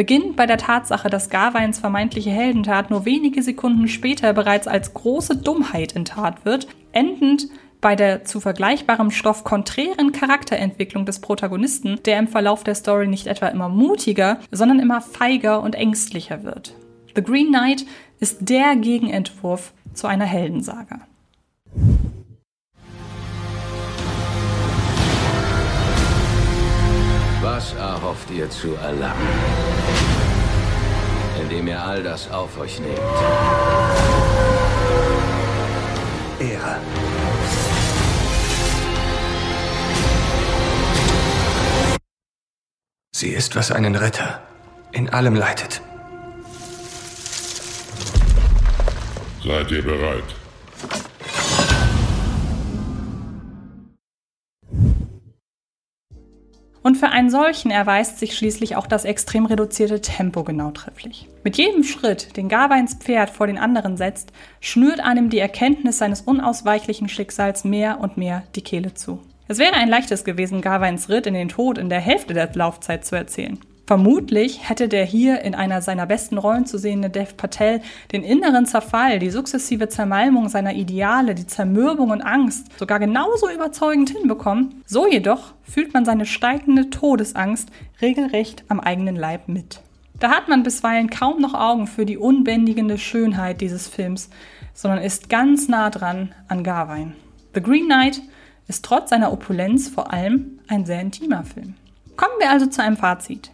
Beginnt 0.00 0.34
bei 0.34 0.46
der 0.46 0.56
Tatsache, 0.56 1.10
dass 1.10 1.28
Garweins 1.28 1.78
vermeintliche 1.78 2.30
Heldentat 2.30 2.88
nur 2.88 3.04
wenige 3.04 3.42
Sekunden 3.42 3.86
später 3.86 4.32
bereits 4.32 4.66
als 4.66 4.94
große 4.94 5.36
Dummheit 5.36 5.94
enttat 5.94 6.46
wird, 6.46 6.68
endend 6.92 7.48
bei 7.82 7.96
der 7.96 8.24
zu 8.24 8.40
vergleichbarem 8.40 9.10
Stoff 9.10 9.44
konträren 9.44 10.12
Charakterentwicklung 10.12 11.04
des 11.04 11.20
Protagonisten, 11.20 12.00
der 12.06 12.18
im 12.18 12.28
Verlauf 12.28 12.64
der 12.64 12.76
Story 12.76 13.08
nicht 13.08 13.26
etwa 13.26 13.48
immer 13.48 13.68
mutiger, 13.68 14.40
sondern 14.50 14.80
immer 14.80 15.02
feiger 15.02 15.62
und 15.62 15.74
ängstlicher 15.74 16.44
wird. 16.44 16.74
The 17.14 17.22
Green 17.22 17.48
Knight 17.48 17.84
ist 18.20 18.48
der 18.48 18.76
Gegenentwurf 18.76 19.74
zu 19.92 20.06
einer 20.06 20.24
Heldensaga. 20.24 21.00
Was 27.60 27.74
erhofft 27.74 28.30
ihr 28.30 28.48
zu 28.48 28.74
erlangen, 28.76 29.28
indem 31.42 31.68
ihr 31.68 31.78
all 31.78 32.02
das 32.02 32.30
auf 32.30 32.58
euch 32.58 32.80
nehmt? 32.80 32.98
Ehre. 36.38 36.76
Sie 43.14 43.28
ist, 43.28 43.54
was 43.54 43.70
einen 43.70 43.94
Retter 43.94 44.40
in 44.92 45.10
allem 45.10 45.34
leitet. 45.34 45.82
Seid 49.44 49.70
ihr 49.70 49.82
bereit? 49.82 50.39
Und 56.90 56.96
für 56.96 57.10
einen 57.10 57.30
solchen 57.30 57.70
erweist 57.70 58.18
sich 58.18 58.36
schließlich 58.36 58.74
auch 58.74 58.88
das 58.88 59.04
extrem 59.04 59.46
reduzierte 59.46 60.00
Tempo 60.00 60.42
genau 60.42 60.72
trefflich. 60.72 61.28
Mit 61.44 61.56
jedem 61.56 61.84
Schritt, 61.84 62.36
den 62.36 62.48
Gawains 62.48 62.94
Pferd 62.94 63.30
vor 63.30 63.46
den 63.46 63.58
anderen 63.58 63.96
setzt, 63.96 64.32
schnürt 64.60 64.98
einem 64.98 65.30
die 65.30 65.38
Erkenntnis 65.38 65.98
seines 65.98 66.20
unausweichlichen 66.22 67.08
Schicksals 67.08 67.62
mehr 67.62 68.00
und 68.00 68.16
mehr 68.16 68.42
die 68.56 68.62
Kehle 68.62 68.92
zu. 68.92 69.20
Es 69.46 69.58
wäre 69.58 69.74
ein 69.74 69.88
leichtes 69.88 70.24
gewesen, 70.24 70.62
Gawains 70.62 71.08
Ritt 71.08 71.28
in 71.28 71.34
den 71.34 71.48
Tod 71.48 71.78
in 71.78 71.90
der 71.90 72.00
Hälfte 72.00 72.34
der 72.34 72.52
Laufzeit 72.52 73.04
zu 73.04 73.14
erzählen. 73.14 73.60
Vermutlich 73.90 74.68
hätte 74.68 74.86
der 74.86 75.04
hier 75.04 75.40
in 75.40 75.56
einer 75.56 75.82
seiner 75.82 76.06
besten 76.06 76.38
Rollen 76.38 76.64
zu 76.64 76.78
sehende 76.78 77.10
Dev 77.10 77.34
Patel 77.36 77.82
den 78.12 78.22
inneren 78.22 78.64
Zerfall, 78.64 79.18
die 79.18 79.30
sukzessive 79.30 79.88
Zermalmung 79.88 80.48
seiner 80.48 80.74
Ideale, 80.74 81.34
die 81.34 81.48
Zermürbung 81.48 82.10
und 82.10 82.22
Angst 82.22 82.68
sogar 82.78 83.00
genauso 83.00 83.50
überzeugend 83.50 84.10
hinbekommen. 84.10 84.80
So 84.86 85.08
jedoch 85.08 85.54
fühlt 85.64 85.92
man 85.92 86.04
seine 86.04 86.24
steigende 86.24 86.90
Todesangst 86.90 87.68
regelrecht 88.00 88.62
am 88.68 88.78
eigenen 88.78 89.16
Leib 89.16 89.48
mit. 89.48 89.80
Da 90.20 90.30
hat 90.30 90.46
man 90.46 90.62
bisweilen 90.62 91.10
kaum 91.10 91.40
noch 91.40 91.54
Augen 91.54 91.88
für 91.88 92.06
die 92.06 92.16
unbändigende 92.16 92.96
Schönheit 92.96 93.60
dieses 93.60 93.88
Films, 93.88 94.30
sondern 94.72 95.02
ist 95.02 95.28
ganz 95.28 95.66
nah 95.66 95.90
dran 95.90 96.32
an 96.46 96.62
Gawain. 96.62 97.14
The 97.54 97.60
Green 97.60 97.86
Knight 97.86 98.22
ist 98.68 98.84
trotz 98.84 99.10
seiner 99.10 99.32
Opulenz 99.32 99.88
vor 99.88 100.12
allem 100.12 100.60
ein 100.68 100.86
sehr 100.86 101.00
intimer 101.00 101.42
Film. 101.42 101.74
Kommen 102.16 102.34
wir 102.38 102.52
also 102.52 102.66
zu 102.66 102.84
einem 102.84 102.96
Fazit. 102.96 103.50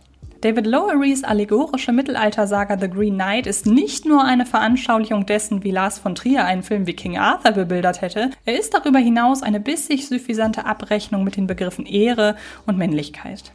David 0.47 0.69
Lowerys 0.69 1.25
allegorische 1.25 1.91
Mittelaltersaga 1.91 2.79
The 2.79 2.88
Green 2.88 3.15
Knight 3.15 3.49
ist 3.49 3.67
nicht 3.67 4.07
nur 4.07 4.23
eine 4.23 4.47
Veranschaulichung 4.47 5.26
dessen, 5.26 5.65
wie 5.65 5.73
Lars 5.73 5.99
von 5.99 6.15
Trier 6.15 6.45
einen 6.45 6.62
Film 6.62 6.87
wie 6.87 6.93
King 6.93 7.19
Arthur 7.19 7.50
bebildert 7.50 8.00
hätte, 8.00 8.31
er 8.45 8.57
ist 8.57 8.73
darüber 8.73 9.00
hinaus 9.00 9.43
eine 9.43 9.59
bissig 9.59 10.07
suffisante 10.07 10.65
Abrechnung 10.65 11.25
mit 11.25 11.37
den 11.37 11.49
Begriffen 11.49 11.85
Ehre 11.85 12.37
und 12.65 12.79
Männlichkeit. 12.79 13.50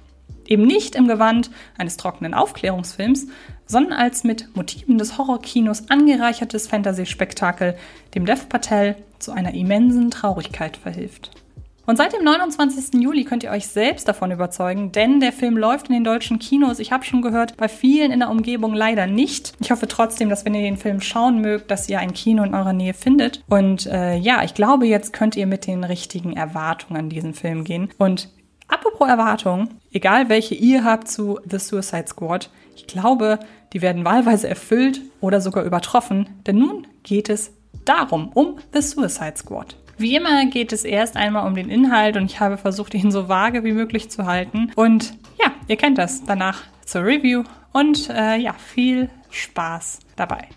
Eben 0.45 0.67
nicht 0.67 0.95
im 0.95 1.07
Gewand 1.07 1.50
eines 1.77 1.95
trockenen 1.95 2.33
Aufklärungsfilms, 2.33 3.27
sondern 3.65 3.93
als 3.93 4.25
mit 4.25 4.53
Motiven 4.57 4.98
des 4.98 5.17
Horrorkinos 5.17 5.89
angereichertes 5.89 6.67
Fantasy-Spektakel, 6.67 7.77
dem 8.15 8.25
Dev 8.25 8.48
Patel 8.50 8.98
zu 9.17 9.31
einer 9.31 9.53
immensen 9.53 10.12
Traurigkeit 10.12 10.75
verhilft. 10.75 11.40
Und 11.85 11.97
seit 11.97 12.13
dem 12.13 12.23
29. 12.23 13.01
Juli 13.01 13.23
könnt 13.23 13.43
ihr 13.43 13.51
euch 13.51 13.67
selbst 13.67 14.07
davon 14.07 14.31
überzeugen, 14.31 14.91
denn 14.91 15.19
der 15.19 15.33
Film 15.33 15.57
läuft 15.57 15.88
in 15.88 15.93
den 15.93 16.03
deutschen 16.03 16.38
Kinos. 16.39 16.79
Ich 16.79 16.91
habe 16.91 17.03
schon 17.03 17.21
gehört, 17.21 17.57
bei 17.57 17.67
vielen 17.67 18.11
in 18.11 18.19
der 18.19 18.29
Umgebung 18.29 18.73
leider 18.73 19.07
nicht. 19.07 19.53
Ich 19.59 19.71
hoffe 19.71 19.88
trotzdem, 19.88 20.29
dass 20.29 20.45
wenn 20.45 20.53
ihr 20.53 20.61
den 20.61 20.77
Film 20.77 21.01
schauen 21.01 21.41
mögt, 21.41 21.71
dass 21.71 21.89
ihr 21.89 22.00
ein 22.00 22.13
Kino 22.13 22.43
in 22.43 22.53
eurer 22.53 22.73
Nähe 22.73 22.93
findet. 22.93 23.43
Und 23.50 23.88
äh, 23.88 24.15
ja, 24.15 24.43
ich 24.43 24.53
glaube, 24.53 24.85
jetzt 24.85 25.11
könnt 25.11 25.35
ihr 25.35 25.47
mit 25.47 25.65
den 25.65 25.83
richtigen 25.83 26.33
Erwartungen 26.33 27.00
an 27.00 27.09
diesen 27.09 27.33
Film 27.33 27.63
gehen. 27.63 27.89
Und 27.97 28.29
apropos 28.67 29.09
Erwartungen, 29.09 29.79
egal 29.91 30.29
welche 30.29 30.55
ihr 30.55 30.83
habt 30.83 31.07
zu 31.07 31.39
The 31.50 31.57
Suicide 31.57 32.07
Squad, 32.07 32.51
ich 32.75 32.85
glaube, 32.88 33.39
die 33.73 33.81
werden 33.81 34.05
wahlweise 34.05 34.47
erfüllt 34.47 35.01
oder 35.19 35.41
sogar 35.41 35.63
übertroffen, 35.63 36.29
denn 36.45 36.57
nun 36.57 36.88
geht 37.03 37.29
es 37.29 37.51
darum, 37.85 38.31
um 38.33 38.57
The 38.73 38.81
Suicide 38.81 39.38
Squad. 39.38 39.75
Wie 40.01 40.15
immer 40.15 40.48
geht 40.48 40.74
es 40.74 40.84
erst 40.84 41.15
einmal 41.15 41.46
um 41.46 41.53
den 41.53 41.70
Inhalt 41.70 42.17
und 42.17 42.25
ich 42.25 42.39
habe 42.39 42.58
versucht, 42.58 42.96
ihn 42.96 43.12
so 43.12 43.29
vage 43.29 43.63
wie 43.63 43.72
möglich 43.72 44.10
zu 44.10 44.25
halten. 44.25 44.72
Und 44.75 45.13
ja, 45.39 45.51
ihr 45.67 45.77
kennt 45.77 46.00
das. 46.00 46.24
Danach 46.25 46.63
zur 46.84 47.05
Review 47.05 47.43
und 47.72 48.10
äh, 48.10 48.38
ja, 48.38 48.53
viel 48.53 49.12
Spaß 49.29 50.00
dabei. 50.15 50.48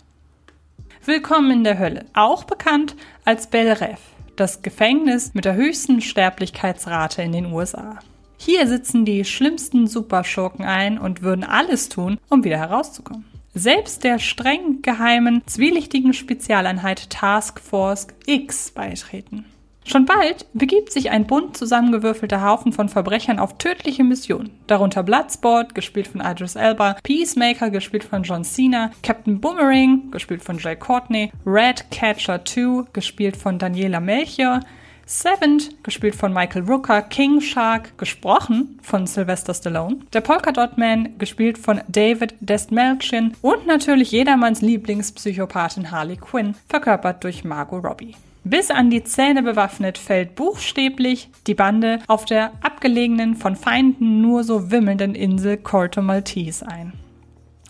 Willkommen 1.04 1.50
in 1.50 1.62
der 1.62 1.78
Hölle, 1.78 2.06
auch 2.14 2.44
bekannt 2.44 2.96
als 3.26 3.48
Bel 3.48 3.70
Rev, 3.70 4.00
das 4.36 4.62
Gefängnis 4.62 5.34
mit 5.34 5.44
der 5.44 5.56
höchsten 5.56 6.00
Sterblichkeitsrate 6.00 7.20
in 7.20 7.32
den 7.32 7.52
USA. 7.52 7.98
Hier 8.38 8.66
sitzen 8.66 9.04
die 9.04 9.26
schlimmsten 9.26 9.86
Superschurken 9.86 10.64
ein 10.64 10.96
und 10.96 11.20
würden 11.20 11.44
alles 11.44 11.90
tun, 11.90 12.18
um 12.30 12.44
wieder 12.44 12.56
herauszukommen 12.56 13.26
selbst 13.54 14.04
der 14.04 14.18
streng 14.18 14.82
geheimen, 14.82 15.42
zwielichtigen 15.46 16.12
Spezialeinheit 16.12 17.10
Task 17.10 17.60
Force 17.60 18.08
X 18.26 18.72
beitreten. 18.72 19.46
Schon 19.86 20.06
bald 20.06 20.46
begibt 20.54 20.90
sich 20.90 21.10
ein 21.10 21.26
bunt 21.26 21.58
zusammengewürfelter 21.58 22.42
Haufen 22.42 22.72
von 22.72 22.88
Verbrechern 22.88 23.38
auf 23.38 23.58
tödliche 23.58 24.02
Missionen. 24.02 24.50
Darunter 24.66 25.02
Bloodsport, 25.02 25.74
gespielt 25.74 26.06
von 26.08 26.22
Idris 26.22 26.56
Elba, 26.56 26.96
Peacemaker, 27.02 27.68
gespielt 27.68 28.02
von 28.02 28.22
John 28.22 28.44
Cena, 28.44 28.90
Captain 29.02 29.40
Boomerang, 29.40 30.10
gespielt 30.10 30.42
von 30.42 30.56
Jay 30.56 30.74
Courtney, 30.74 31.30
Red 31.44 31.90
Catcher 31.90 32.42
2, 32.42 32.84
gespielt 32.94 33.36
von 33.36 33.58
Daniela 33.58 34.00
Melchior, 34.00 34.60
Seventh, 35.06 35.82
gespielt 35.82 36.14
von 36.14 36.32
Michael 36.32 36.64
Rooker, 36.64 37.02
King 37.02 37.40
Shark, 37.40 37.96
gesprochen 37.98 38.78
von 38.82 39.06
Sylvester 39.06 39.52
Stallone, 39.52 39.98
der 40.12 40.22
Polka 40.22 40.52
Dot 40.52 40.78
Man, 40.78 41.18
gespielt 41.18 41.58
von 41.58 41.80
David 41.88 42.34
Destmalchian 42.40 43.34
und 43.42 43.66
natürlich 43.66 44.12
jedermanns 44.12 44.62
Lieblingspsychopathin 44.62 45.90
Harley 45.90 46.16
Quinn, 46.16 46.54
verkörpert 46.68 47.22
durch 47.22 47.44
Margot 47.44 47.84
Robbie. 47.84 48.14
Bis 48.44 48.70
an 48.70 48.90
die 48.90 49.04
Zähne 49.04 49.42
bewaffnet 49.42 49.96
fällt 49.96 50.34
buchstäblich 50.34 51.30
die 51.46 51.54
Bande 51.54 52.00
auf 52.08 52.26
der 52.26 52.52
abgelegenen, 52.62 53.36
von 53.36 53.56
Feinden 53.56 54.20
nur 54.20 54.44
so 54.44 54.70
wimmelnden 54.70 55.14
Insel 55.14 55.56
Corto 55.56 56.02
Maltese 56.02 56.68
ein. 56.68 56.92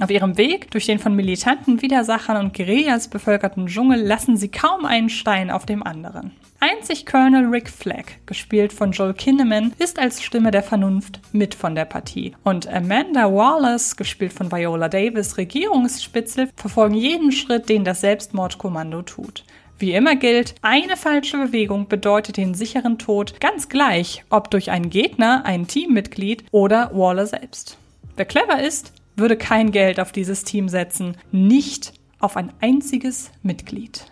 Auf 0.00 0.10
ihrem 0.10 0.36
Weg 0.36 0.72
durch 0.72 0.86
den 0.86 0.98
von 0.98 1.14
militanten 1.14 1.80
Widersachern 1.80 2.36
und 2.36 2.54
Guerillas 2.54 3.06
bevölkerten 3.08 3.66
Dschungel 3.66 4.00
lassen 4.00 4.36
sie 4.36 4.48
kaum 4.48 4.84
einen 4.84 5.08
Stein 5.08 5.52
auf 5.52 5.66
dem 5.66 5.84
anderen. 5.84 6.32
Einzig 6.58 7.06
Colonel 7.06 7.46
Rick 7.46 7.70
Flagg, 7.70 8.12
gespielt 8.26 8.72
von 8.72 8.90
Joel 8.90 9.14
Kinnaman, 9.14 9.72
ist 9.78 9.98
als 9.98 10.22
Stimme 10.22 10.50
der 10.50 10.62
Vernunft 10.62 11.20
mit 11.32 11.54
von 11.54 11.74
der 11.74 11.84
Partie. 11.84 12.34
Und 12.42 12.66
Amanda 12.66 13.32
Wallace, 13.32 13.96
gespielt 13.96 14.32
von 14.32 14.50
Viola 14.50 14.88
Davis, 14.88 15.36
Regierungsspitzel, 15.36 16.48
verfolgen 16.56 16.94
jeden 16.94 17.30
Schritt, 17.30 17.68
den 17.68 17.84
das 17.84 18.00
Selbstmordkommando 18.00 19.02
tut. 19.02 19.44
Wie 19.78 19.92
immer 19.92 20.16
gilt, 20.16 20.54
eine 20.62 20.96
falsche 20.96 21.36
Bewegung 21.36 21.86
bedeutet 21.86 22.36
den 22.36 22.54
sicheren 22.54 22.98
Tod, 22.98 23.40
ganz 23.40 23.68
gleich, 23.68 24.24
ob 24.30 24.50
durch 24.50 24.70
einen 24.70 24.90
Gegner, 24.90 25.44
ein 25.44 25.66
Teammitglied 25.66 26.44
oder 26.50 26.90
Waller 26.94 27.26
selbst. 27.26 27.76
Wer 28.16 28.24
clever 28.24 28.62
ist, 28.62 28.92
würde 29.16 29.36
kein 29.36 29.70
Geld 29.72 30.00
auf 30.00 30.12
dieses 30.12 30.44
Team 30.44 30.68
setzen, 30.68 31.16
nicht 31.30 31.92
auf 32.18 32.36
ein 32.36 32.52
einziges 32.60 33.30
Mitglied. 33.42 34.06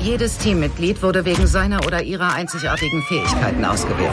Jedes 0.00 0.38
Teammitglied 0.38 1.02
wurde 1.02 1.24
wegen 1.24 1.46
seiner 1.46 1.84
oder 1.86 2.02
ihrer 2.02 2.32
einzigartigen 2.32 3.02
Fähigkeiten 3.02 3.64
ausgewählt. 3.64 4.12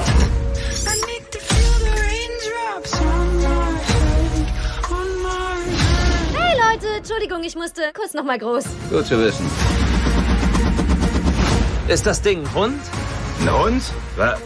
Hey 6.34 6.58
Leute, 6.58 6.88
Entschuldigung, 6.98 7.44
ich 7.44 7.56
musste 7.56 7.82
kurz 7.94 8.14
noch 8.14 8.24
mal 8.24 8.40
groß. 8.40 8.66
Gut 8.90 9.06
zu 9.06 9.20
wissen. 9.20 9.46
Ist 11.88 12.06
das 12.06 12.22
Ding 12.22 12.42
ein 12.42 12.54
Hund? 12.56 12.80
Ein 13.42 13.54
Hund? 13.54 13.84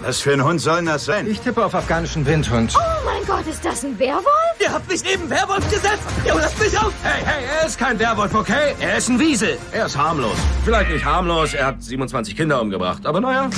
Was 0.01 0.19
für 0.19 0.33
ein 0.33 0.43
Hund 0.43 0.59
soll 0.61 0.83
das 0.85 1.05
sein? 1.05 1.27
Ich 1.27 1.39
tippe 1.39 1.63
auf 1.63 1.73
afghanischen 1.75 2.25
Windhund. 2.25 2.73
Oh 2.75 3.05
mein 3.05 3.25
Gott, 3.25 3.45
ist 3.47 3.63
das 3.63 3.83
ein 3.83 3.97
Werwolf? 3.99 4.25
Ihr 4.59 4.73
habt 4.73 4.89
mich 4.89 5.03
neben 5.03 5.29
Werwolf 5.29 5.63
gesetzt! 5.69 6.03
Ihr 6.25 6.35
lasst 6.35 6.59
mich 6.59 6.77
auf! 6.77 6.91
Hey, 7.03 7.21
hey, 7.23 7.43
er 7.59 7.67
ist 7.67 7.77
kein 7.77 7.97
Werwolf, 7.97 8.33
okay? 8.33 8.75
Er 8.79 8.97
ist 8.97 9.07
ein 9.09 9.19
Wiesel. 9.19 9.57
Er 9.71 9.85
ist 9.85 9.97
harmlos. 9.97 10.35
Vielleicht 10.65 10.91
nicht 10.91 11.05
harmlos, 11.05 11.53
er 11.53 11.67
hat 11.67 11.83
27 11.83 12.35
Kinder 12.35 12.61
umgebracht, 12.61 13.05
aber 13.05 13.21
naja. 13.21 13.49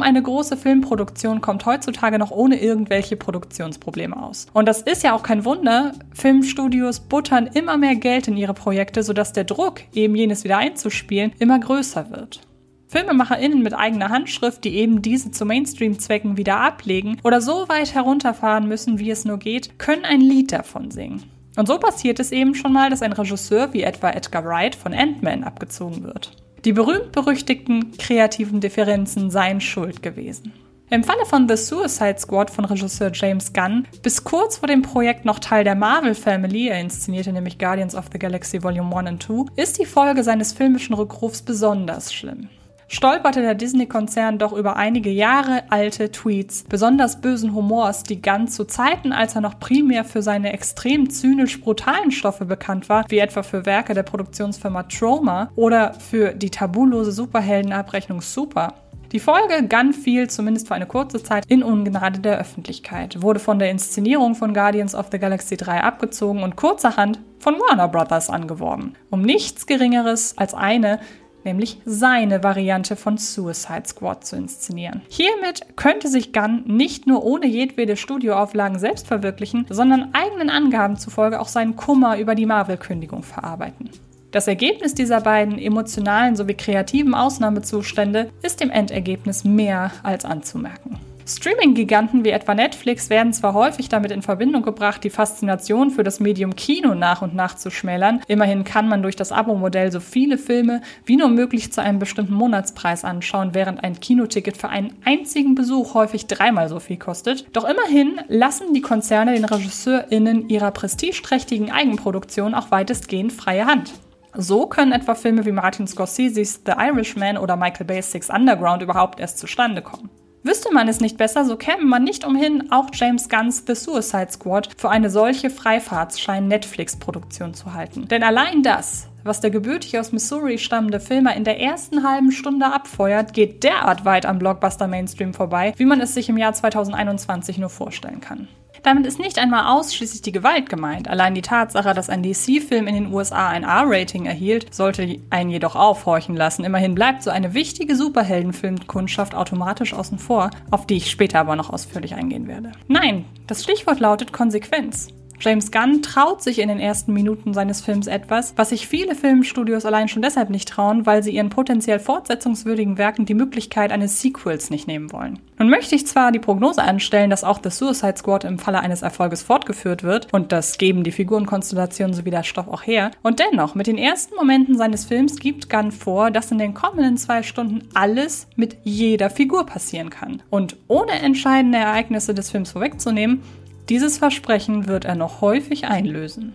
Kaum 0.00 0.06
eine 0.08 0.22
große 0.22 0.56
Filmproduktion 0.56 1.42
kommt 1.42 1.66
heutzutage 1.66 2.18
noch 2.18 2.30
ohne 2.30 2.58
irgendwelche 2.58 3.16
Produktionsprobleme 3.16 4.16
aus. 4.16 4.46
Und 4.54 4.64
das 4.64 4.80
ist 4.80 5.02
ja 5.02 5.14
auch 5.14 5.22
kein 5.22 5.44
Wunder. 5.44 5.92
Filmstudios 6.14 7.00
buttern 7.00 7.46
immer 7.52 7.76
mehr 7.76 7.96
Geld 7.96 8.26
in 8.26 8.38
ihre 8.38 8.54
Projekte, 8.54 9.02
sodass 9.02 9.34
der 9.34 9.44
Druck, 9.44 9.82
eben 9.92 10.14
jenes 10.14 10.42
wieder 10.42 10.56
einzuspielen, 10.56 11.32
immer 11.38 11.58
größer 11.58 12.10
wird. 12.10 12.40
FilmemacherInnen 12.88 13.62
mit 13.62 13.74
eigener 13.74 14.08
Handschrift, 14.08 14.64
die 14.64 14.74
eben 14.76 15.02
diese 15.02 15.32
zu 15.32 15.44
Mainstream-Zwecken 15.44 16.38
wieder 16.38 16.56
ablegen 16.56 17.18
oder 17.22 17.42
so 17.42 17.68
weit 17.68 17.92
herunterfahren 17.92 18.66
müssen, 18.66 18.98
wie 18.98 19.10
es 19.10 19.26
nur 19.26 19.36
geht, 19.36 19.78
können 19.78 20.06
ein 20.06 20.22
Lied 20.22 20.50
davon 20.50 20.90
singen. 20.90 21.24
Und 21.56 21.66
so 21.66 21.76
passiert 21.76 22.20
es 22.20 22.32
eben 22.32 22.54
schon 22.54 22.72
mal, 22.72 22.88
dass 22.88 23.02
ein 23.02 23.12
Regisseur 23.12 23.74
wie 23.74 23.82
etwa 23.82 24.08
Edgar 24.08 24.46
Wright 24.46 24.74
von 24.74 24.94
Ant-Man 24.94 25.44
abgezogen 25.44 26.04
wird. 26.04 26.32
Die 26.64 26.72
berühmt-berüchtigten 26.72 27.96
kreativen 27.96 28.60
Differenzen 28.60 29.30
seien 29.30 29.60
schuld 29.60 30.02
gewesen. 30.02 30.52
Im 30.90 31.04
Falle 31.04 31.24
von 31.24 31.48
The 31.48 31.56
Suicide 31.56 32.18
Squad 32.18 32.50
von 32.50 32.64
Regisseur 32.64 33.12
James 33.14 33.52
Gunn, 33.52 33.86
bis 34.02 34.24
kurz 34.24 34.58
vor 34.58 34.66
dem 34.66 34.82
Projekt 34.82 35.24
noch 35.24 35.38
Teil 35.38 35.64
der 35.64 35.76
Marvel 35.76 36.14
Family, 36.14 36.68
er 36.68 36.80
inszenierte 36.80 37.32
nämlich 37.32 37.58
Guardians 37.58 37.94
of 37.94 38.06
the 38.12 38.18
Galaxy 38.18 38.62
Volume 38.62 38.94
1 38.94 39.08
und 39.08 39.22
2, 39.22 39.62
ist 39.62 39.78
die 39.78 39.86
Folge 39.86 40.24
seines 40.24 40.52
filmischen 40.52 40.94
Rückrufs 40.94 41.42
besonders 41.42 42.12
schlimm 42.12 42.48
stolperte 42.90 43.40
der 43.40 43.54
Disney-Konzern 43.54 44.38
doch 44.38 44.52
über 44.52 44.76
einige 44.76 45.10
Jahre 45.10 45.62
alte 45.70 46.10
Tweets, 46.10 46.64
besonders 46.68 47.20
bösen 47.20 47.54
Humors, 47.54 48.02
die 48.02 48.20
ganz 48.20 48.56
zu 48.56 48.64
Zeiten, 48.64 49.12
als 49.12 49.36
er 49.36 49.40
noch 49.40 49.60
primär 49.60 50.04
für 50.04 50.22
seine 50.22 50.52
extrem 50.52 51.08
zynisch 51.08 51.60
brutalen 51.60 52.10
Stoffe 52.10 52.44
bekannt 52.44 52.88
war, 52.88 53.04
wie 53.08 53.20
etwa 53.20 53.42
für 53.44 53.64
Werke 53.64 53.94
der 53.94 54.02
Produktionsfirma 54.02 54.82
Troma 54.82 55.50
oder 55.54 55.94
für 55.94 56.34
die 56.34 56.50
tabulose 56.50 57.12
Superheldenabrechnung 57.12 58.20
Super, 58.20 58.74
die 59.12 59.18
Folge 59.18 59.66
Gunn 59.66 59.92
fiel 59.92 60.30
zumindest 60.30 60.68
für 60.68 60.76
eine 60.76 60.86
kurze 60.86 61.20
Zeit 61.20 61.44
in 61.48 61.64
Ungnade 61.64 62.20
der 62.20 62.38
Öffentlichkeit, 62.38 63.20
wurde 63.20 63.40
von 63.40 63.58
der 63.58 63.68
Inszenierung 63.68 64.36
von 64.36 64.54
Guardians 64.54 64.94
of 64.94 65.08
the 65.10 65.18
Galaxy 65.18 65.56
3 65.56 65.80
abgezogen 65.80 66.44
und 66.44 66.54
kurzerhand 66.54 67.18
von 67.40 67.54
Warner 67.54 67.88
Brothers 67.88 68.30
angeworben, 68.30 68.94
um 69.10 69.22
nichts 69.22 69.66
Geringeres 69.66 70.38
als 70.38 70.54
eine 70.54 71.00
nämlich 71.44 71.80
seine 71.84 72.42
Variante 72.42 72.96
von 72.96 73.18
Suicide 73.18 73.84
Squad 73.86 74.24
zu 74.26 74.36
inszenieren. 74.36 75.02
Hiermit 75.08 75.76
könnte 75.76 76.08
sich 76.08 76.32
Gunn 76.32 76.64
nicht 76.66 77.06
nur 77.06 77.24
ohne 77.24 77.46
jedwede 77.46 77.96
Studioauflagen 77.96 78.78
selbst 78.78 79.06
verwirklichen, 79.06 79.66
sondern 79.68 80.10
eigenen 80.12 80.50
Angaben 80.50 80.96
zufolge 80.96 81.40
auch 81.40 81.48
seinen 81.48 81.76
Kummer 81.76 82.18
über 82.18 82.34
die 82.34 82.46
Marvel-Kündigung 82.46 83.22
verarbeiten. 83.22 83.90
Das 84.30 84.46
Ergebnis 84.46 84.94
dieser 84.94 85.20
beiden 85.20 85.58
emotionalen 85.58 86.36
sowie 86.36 86.54
kreativen 86.54 87.14
Ausnahmezustände 87.14 88.30
ist 88.42 88.60
im 88.60 88.70
Endergebnis 88.70 89.42
mehr 89.42 89.90
als 90.04 90.24
anzumerken. 90.24 91.00
Streaming-Giganten 91.36 92.24
wie 92.24 92.30
etwa 92.30 92.54
Netflix 92.54 93.10
werden 93.10 93.32
zwar 93.32 93.54
häufig 93.54 93.88
damit 93.88 94.10
in 94.10 94.22
Verbindung 94.22 94.62
gebracht, 94.62 95.04
die 95.04 95.10
Faszination 95.10 95.90
für 95.90 96.02
das 96.02 96.20
Medium 96.20 96.56
Kino 96.56 96.94
nach 96.94 97.22
und 97.22 97.34
nach 97.34 97.56
zu 97.56 97.70
schmälern. 97.70 98.20
Immerhin 98.28 98.64
kann 98.64 98.88
man 98.88 99.02
durch 99.02 99.16
das 99.16 99.32
Abo-Modell 99.32 99.92
so 99.92 100.00
viele 100.00 100.38
Filme 100.38 100.82
wie 101.04 101.16
nur 101.16 101.28
möglich 101.28 101.72
zu 101.72 101.82
einem 101.82 101.98
bestimmten 101.98 102.34
Monatspreis 102.34 103.04
anschauen, 103.04 103.54
während 103.54 103.82
ein 103.84 104.00
Kinoticket 104.00 104.56
für 104.56 104.68
einen 104.68 104.94
einzigen 105.04 105.54
Besuch 105.54 105.94
häufig 105.94 106.26
dreimal 106.26 106.68
so 106.68 106.80
viel 106.80 106.98
kostet. 106.98 107.46
Doch 107.52 107.64
immerhin 107.64 108.20
lassen 108.28 108.74
die 108.74 108.82
Konzerne 108.82 109.34
den 109.34 109.44
RegisseurInnen 109.44 110.48
ihrer 110.48 110.70
prestigeträchtigen 110.70 111.70
Eigenproduktion 111.70 112.54
auch 112.54 112.70
weitestgehend 112.70 113.32
freie 113.32 113.66
Hand. 113.66 113.92
So 114.34 114.66
können 114.66 114.92
etwa 114.92 115.14
Filme 115.14 115.44
wie 115.44 115.52
Martin 115.52 115.86
Scorsese's 115.86 116.60
The 116.64 116.72
Irishman 116.78 117.36
oder 117.36 117.56
Michael 117.56 117.86
Bay's 117.86 118.12
Six 118.12 118.30
Underground 118.30 118.82
überhaupt 118.82 119.18
erst 119.18 119.38
zustande 119.38 119.82
kommen. 119.82 120.08
Wüsste 120.42 120.72
man 120.72 120.88
es 120.88 121.00
nicht 121.00 121.18
besser, 121.18 121.44
so 121.44 121.56
käme 121.56 121.84
man 121.84 122.02
nicht 122.02 122.24
umhin, 122.24 122.72
auch 122.72 122.86
James 122.94 123.28
Gunns 123.28 123.64
The 123.66 123.74
Suicide 123.74 124.28
Squad 124.30 124.70
für 124.74 124.88
eine 124.88 125.10
solche 125.10 125.50
Freifahrtsschein-Netflix-Produktion 125.50 127.52
zu 127.52 127.74
halten. 127.74 128.08
Denn 128.08 128.22
allein 128.22 128.62
das, 128.62 129.08
was 129.22 129.40
der 129.40 129.50
gebürtig 129.50 129.98
aus 129.98 130.12
Missouri 130.12 130.56
stammende 130.56 130.98
Filmer 130.98 131.36
in 131.36 131.44
der 131.44 131.60
ersten 131.60 132.08
halben 132.08 132.32
Stunde 132.32 132.66
abfeuert, 132.66 133.34
geht 133.34 133.64
derart 133.64 134.06
weit 134.06 134.24
am 134.24 134.38
Blockbuster-Mainstream 134.38 135.34
vorbei, 135.34 135.74
wie 135.76 135.84
man 135.84 136.00
es 136.00 136.14
sich 136.14 136.30
im 136.30 136.38
Jahr 136.38 136.54
2021 136.54 137.58
nur 137.58 137.68
vorstellen 137.68 138.20
kann. 138.20 138.48
Damit 138.82 139.06
ist 139.06 139.18
nicht 139.18 139.38
einmal 139.38 139.66
ausschließlich 139.66 140.22
die 140.22 140.32
Gewalt 140.32 140.68
gemeint. 140.68 141.08
Allein 141.08 141.34
die 141.34 141.42
Tatsache, 141.42 141.94
dass 141.94 142.08
ein 142.08 142.22
DC-Film 142.22 142.86
in 142.86 142.94
den 142.94 143.12
USA 143.12 143.48
ein 143.48 143.64
R-Rating 143.64 144.26
erhielt, 144.26 144.74
sollte 144.74 145.18
einen 145.30 145.50
jedoch 145.50 145.76
aufhorchen 145.76 146.36
lassen. 146.36 146.64
Immerhin 146.64 146.94
bleibt 146.94 147.22
so 147.22 147.30
eine 147.30 147.54
wichtige 147.54 147.94
Superheldenfilmkundschaft 147.94 149.34
automatisch 149.34 149.92
außen 149.92 150.18
vor, 150.18 150.50
auf 150.70 150.86
die 150.86 150.96
ich 150.96 151.10
später 151.10 151.40
aber 151.40 151.56
noch 151.56 151.70
ausführlich 151.70 152.14
eingehen 152.14 152.48
werde. 152.48 152.72
Nein, 152.88 153.24
das 153.46 153.64
Stichwort 153.64 154.00
lautet 154.00 154.32
Konsequenz. 154.32 155.08
James 155.40 155.72
Gunn 155.72 156.02
traut 156.02 156.42
sich 156.42 156.58
in 156.58 156.68
den 156.68 156.80
ersten 156.80 157.14
Minuten 157.14 157.54
seines 157.54 157.80
Films 157.80 158.06
etwas, 158.06 158.52
was 158.56 158.68
sich 158.68 158.86
viele 158.86 159.14
Filmstudios 159.14 159.86
allein 159.86 160.08
schon 160.08 160.20
deshalb 160.20 160.50
nicht 160.50 160.68
trauen, 160.68 161.06
weil 161.06 161.22
sie 161.22 161.30
ihren 161.30 161.48
potenziell 161.48 161.98
fortsetzungswürdigen 161.98 162.98
Werken 162.98 163.24
die 163.24 163.32
Möglichkeit 163.32 163.90
eines 163.90 164.20
Sequels 164.20 164.68
nicht 164.68 164.86
nehmen 164.86 165.12
wollen. 165.12 165.38
Nun 165.58 165.70
möchte 165.70 165.94
ich 165.94 166.06
zwar 166.06 166.30
die 166.30 166.38
Prognose 166.38 166.82
anstellen, 166.82 167.30
dass 167.30 167.44
auch 167.44 167.60
The 167.62 167.70
Suicide 167.70 168.16
Squad 168.16 168.44
im 168.44 168.58
Falle 168.58 168.80
eines 168.80 169.00
Erfolges 169.00 169.42
fortgeführt 169.42 170.02
wird, 170.02 170.32
und 170.32 170.52
das 170.52 170.76
geben 170.76 171.04
die 171.04 171.12
Figurenkonstellationen 171.12 172.14
sowie 172.14 172.30
der 172.30 172.42
Stoff 172.42 172.68
auch 172.68 172.82
her, 172.82 173.10
und 173.22 173.40
dennoch, 173.40 173.74
mit 173.74 173.86
den 173.86 173.98
ersten 173.98 174.34
Momenten 174.34 174.76
seines 174.76 175.06
Films 175.06 175.38
gibt 175.38 175.70
Gunn 175.70 175.90
vor, 175.90 176.30
dass 176.30 176.50
in 176.50 176.58
den 176.58 176.74
kommenden 176.74 177.16
zwei 177.16 177.42
Stunden 177.42 177.88
alles 177.94 178.46
mit 178.56 178.76
jeder 178.84 179.30
Figur 179.30 179.64
passieren 179.64 180.10
kann. 180.10 180.42
Und 180.50 180.76
ohne 180.88 181.12
entscheidende 181.12 181.78
Ereignisse 181.78 182.34
des 182.34 182.50
Films 182.50 182.72
vorwegzunehmen, 182.72 183.42
dieses 183.90 184.18
Versprechen 184.18 184.86
wird 184.86 185.04
er 185.04 185.16
noch 185.16 185.40
häufig 185.40 185.86
einlösen. 185.86 186.54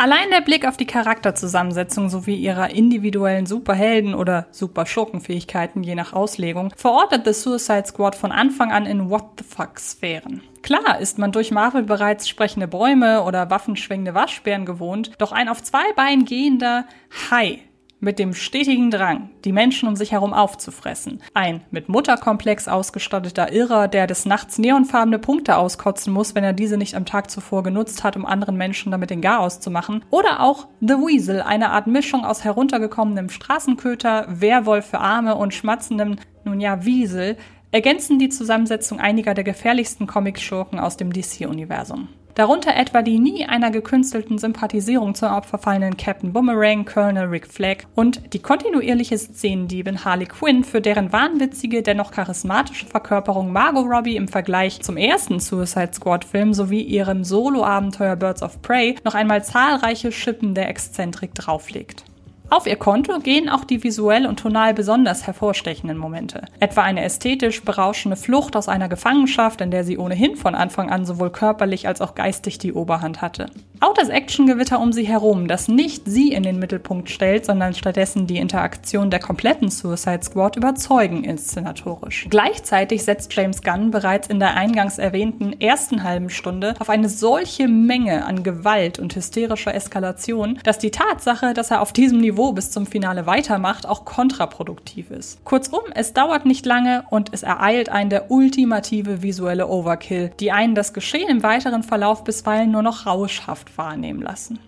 Allein 0.00 0.30
der 0.30 0.42
Blick 0.42 0.66
auf 0.66 0.76
die 0.76 0.86
Charakterzusammensetzung 0.86 2.08
sowie 2.08 2.36
ihrer 2.36 2.70
individuellen 2.70 3.46
Superhelden- 3.46 4.14
oder 4.14 4.46
Superschurkenfähigkeiten 4.52 5.82
je 5.82 5.96
nach 5.96 6.12
Auslegung 6.12 6.72
verortet 6.76 7.24
The 7.24 7.32
Suicide 7.32 7.84
Squad 7.86 8.14
von 8.14 8.30
Anfang 8.30 8.70
an 8.70 8.86
in 8.86 9.10
What 9.10 9.24
the 9.38 9.44
Fuck-Sphären. 9.44 10.42
Klar 10.62 11.00
ist 11.00 11.18
man 11.18 11.32
durch 11.32 11.50
Marvel 11.50 11.82
bereits 11.82 12.28
sprechende 12.28 12.68
Bäume 12.68 13.24
oder 13.24 13.50
waffenschwingende 13.50 14.14
Waschbären 14.14 14.66
gewohnt, 14.66 15.12
doch 15.18 15.32
ein 15.32 15.48
auf 15.48 15.64
zwei 15.64 15.92
Beinen 15.96 16.26
gehender 16.26 16.84
Hai 17.30 17.60
mit 18.00 18.18
dem 18.18 18.32
stetigen 18.32 18.90
Drang, 18.90 19.30
die 19.44 19.52
Menschen 19.52 19.88
um 19.88 19.96
sich 19.96 20.12
herum 20.12 20.32
aufzufressen. 20.32 21.20
Ein 21.34 21.62
mit 21.70 21.88
Mutterkomplex 21.88 22.68
ausgestatteter 22.68 23.52
Irrer, 23.52 23.88
der 23.88 24.06
des 24.06 24.24
Nachts 24.24 24.58
neonfarbene 24.58 25.18
Punkte 25.18 25.56
auskotzen 25.56 26.12
muss, 26.12 26.34
wenn 26.34 26.44
er 26.44 26.52
diese 26.52 26.76
nicht 26.76 26.94
am 26.94 27.06
Tag 27.06 27.30
zuvor 27.30 27.62
genutzt 27.62 28.04
hat, 28.04 28.16
um 28.16 28.24
anderen 28.24 28.56
Menschen 28.56 28.92
damit 28.92 29.10
den 29.10 29.20
Garaus 29.20 29.60
zu 29.60 29.70
machen. 29.70 30.04
Oder 30.10 30.40
auch 30.40 30.68
The 30.80 30.94
Weasel, 30.94 31.42
eine 31.42 31.70
Art 31.70 31.86
Mischung 31.86 32.24
aus 32.24 32.44
heruntergekommenem 32.44 33.30
Straßenköter, 33.30 34.26
Werwolf 34.28 34.86
für 34.86 35.00
Arme 35.00 35.34
und 35.34 35.54
schmatzendem, 35.54 36.16
nun 36.44 36.60
ja, 36.60 36.84
Wiesel, 36.84 37.36
ergänzen 37.70 38.18
die 38.18 38.28
Zusammensetzung 38.28 39.00
einiger 39.00 39.34
der 39.34 39.44
gefährlichsten 39.44 40.06
Comic-Schurken 40.06 40.78
aus 40.78 40.96
dem 40.96 41.12
DC-Universum. 41.12 42.08
Darunter 42.38 42.76
etwa 42.76 43.02
die 43.02 43.18
nie 43.18 43.46
einer 43.46 43.72
gekünstelten 43.72 44.38
Sympathisierung 44.38 45.16
zum 45.16 45.30
Opfer 45.30 45.58
fallenden 45.58 45.96
Captain 45.96 46.32
Boomerang, 46.32 46.84
Colonel 46.84 47.24
Rick 47.24 47.48
Flag 47.48 47.78
und 47.96 48.32
die 48.32 48.38
kontinuierliche 48.38 49.18
Szenendiebin 49.18 50.04
Harley 50.04 50.26
Quinn, 50.26 50.62
für 50.62 50.80
deren 50.80 51.12
wahnwitzige, 51.12 51.82
dennoch 51.82 52.12
charismatische 52.12 52.86
Verkörperung 52.86 53.50
Margot 53.50 53.84
Robbie 53.84 54.14
im 54.14 54.28
Vergleich 54.28 54.80
zum 54.82 54.96
ersten 54.96 55.40
Suicide 55.40 55.90
Squad-Film 55.92 56.54
sowie 56.54 56.82
ihrem 56.82 57.24
Solo-Abenteuer 57.24 58.14
Birds 58.14 58.44
of 58.44 58.62
Prey 58.62 58.94
noch 59.02 59.16
einmal 59.16 59.42
zahlreiche 59.42 60.12
Schippen 60.12 60.54
der 60.54 60.68
Exzentrik 60.68 61.34
drauflegt. 61.34 62.04
Auf 62.50 62.66
ihr 62.66 62.76
Konto 62.76 63.18
gehen 63.18 63.50
auch 63.50 63.64
die 63.64 63.84
visuell 63.84 64.26
und 64.26 64.38
tonal 64.38 64.72
besonders 64.72 65.26
hervorstechenden 65.26 65.98
Momente. 65.98 66.46
Etwa 66.60 66.82
eine 66.82 67.04
ästhetisch 67.04 67.62
berauschende 67.62 68.16
Flucht 68.16 68.56
aus 68.56 68.68
einer 68.68 68.88
Gefangenschaft, 68.88 69.60
in 69.60 69.70
der 69.70 69.84
sie 69.84 69.98
ohnehin 69.98 70.34
von 70.34 70.54
Anfang 70.54 70.88
an 70.88 71.04
sowohl 71.04 71.28
körperlich 71.28 71.86
als 71.86 72.00
auch 72.00 72.14
geistig 72.14 72.56
die 72.56 72.72
Oberhand 72.72 73.20
hatte. 73.20 73.50
Auch 73.80 73.92
das 73.92 74.08
Actiongewitter 74.08 74.80
um 74.80 74.92
sie 74.92 75.06
herum, 75.06 75.46
das 75.46 75.68
nicht 75.68 76.04
sie 76.06 76.32
in 76.32 76.42
den 76.42 76.58
Mittelpunkt 76.58 77.10
stellt, 77.10 77.44
sondern 77.44 77.74
stattdessen 77.74 78.26
die 78.26 78.38
Interaktion 78.38 79.10
der 79.10 79.20
kompletten 79.20 79.70
Suicide 79.70 80.22
Squad 80.22 80.56
überzeugen 80.56 81.24
inszenatorisch. 81.24 82.26
Gleichzeitig 82.30 83.04
setzt 83.04 83.32
James 83.34 83.62
Gunn 83.62 83.90
bereits 83.90 84.26
in 84.26 84.40
der 84.40 84.56
eingangs 84.56 84.98
erwähnten 84.98 85.52
ersten 85.60 86.02
halben 86.02 86.30
Stunde 86.30 86.74
auf 86.78 86.88
eine 86.88 87.10
solche 87.10 87.68
Menge 87.68 88.24
an 88.24 88.42
Gewalt 88.42 88.98
und 88.98 89.14
hysterischer 89.14 89.74
Eskalation, 89.74 90.58
dass 90.64 90.78
die 90.78 90.90
Tatsache, 90.90 91.52
dass 91.52 91.70
er 91.70 91.82
auf 91.82 91.92
diesem 91.92 92.20
Niveau 92.20 92.37
bis 92.52 92.70
zum 92.70 92.86
Finale 92.86 93.26
weitermacht, 93.26 93.86
auch 93.86 94.04
kontraproduktiv 94.04 95.10
ist. 95.10 95.44
Kurzum, 95.44 95.80
es 95.94 96.12
dauert 96.12 96.46
nicht 96.46 96.64
lange 96.64 97.04
und 97.10 97.32
es 97.32 97.42
ereilt 97.42 97.88
einen 97.88 98.10
der 98.10 98.30
ultimative 98.30 99.22
visuelle 99.22 99.68
Overkill, 99.68 100.30
die 100.40 100.52
einen 100.52 100.74
das 100.74 100.92
Geschehen 100.92 101.28
im 101.28 101.42
weiteren 101.42 101.82
Verlauf 101.82 102.24
bisweilen 102.24 102.70
nur 102.70 102.82
noch 102.82 103.06
rauschhaft 103.06 103.76
wahrnehmen 103.76 104.22
lassen. 104.22 104.58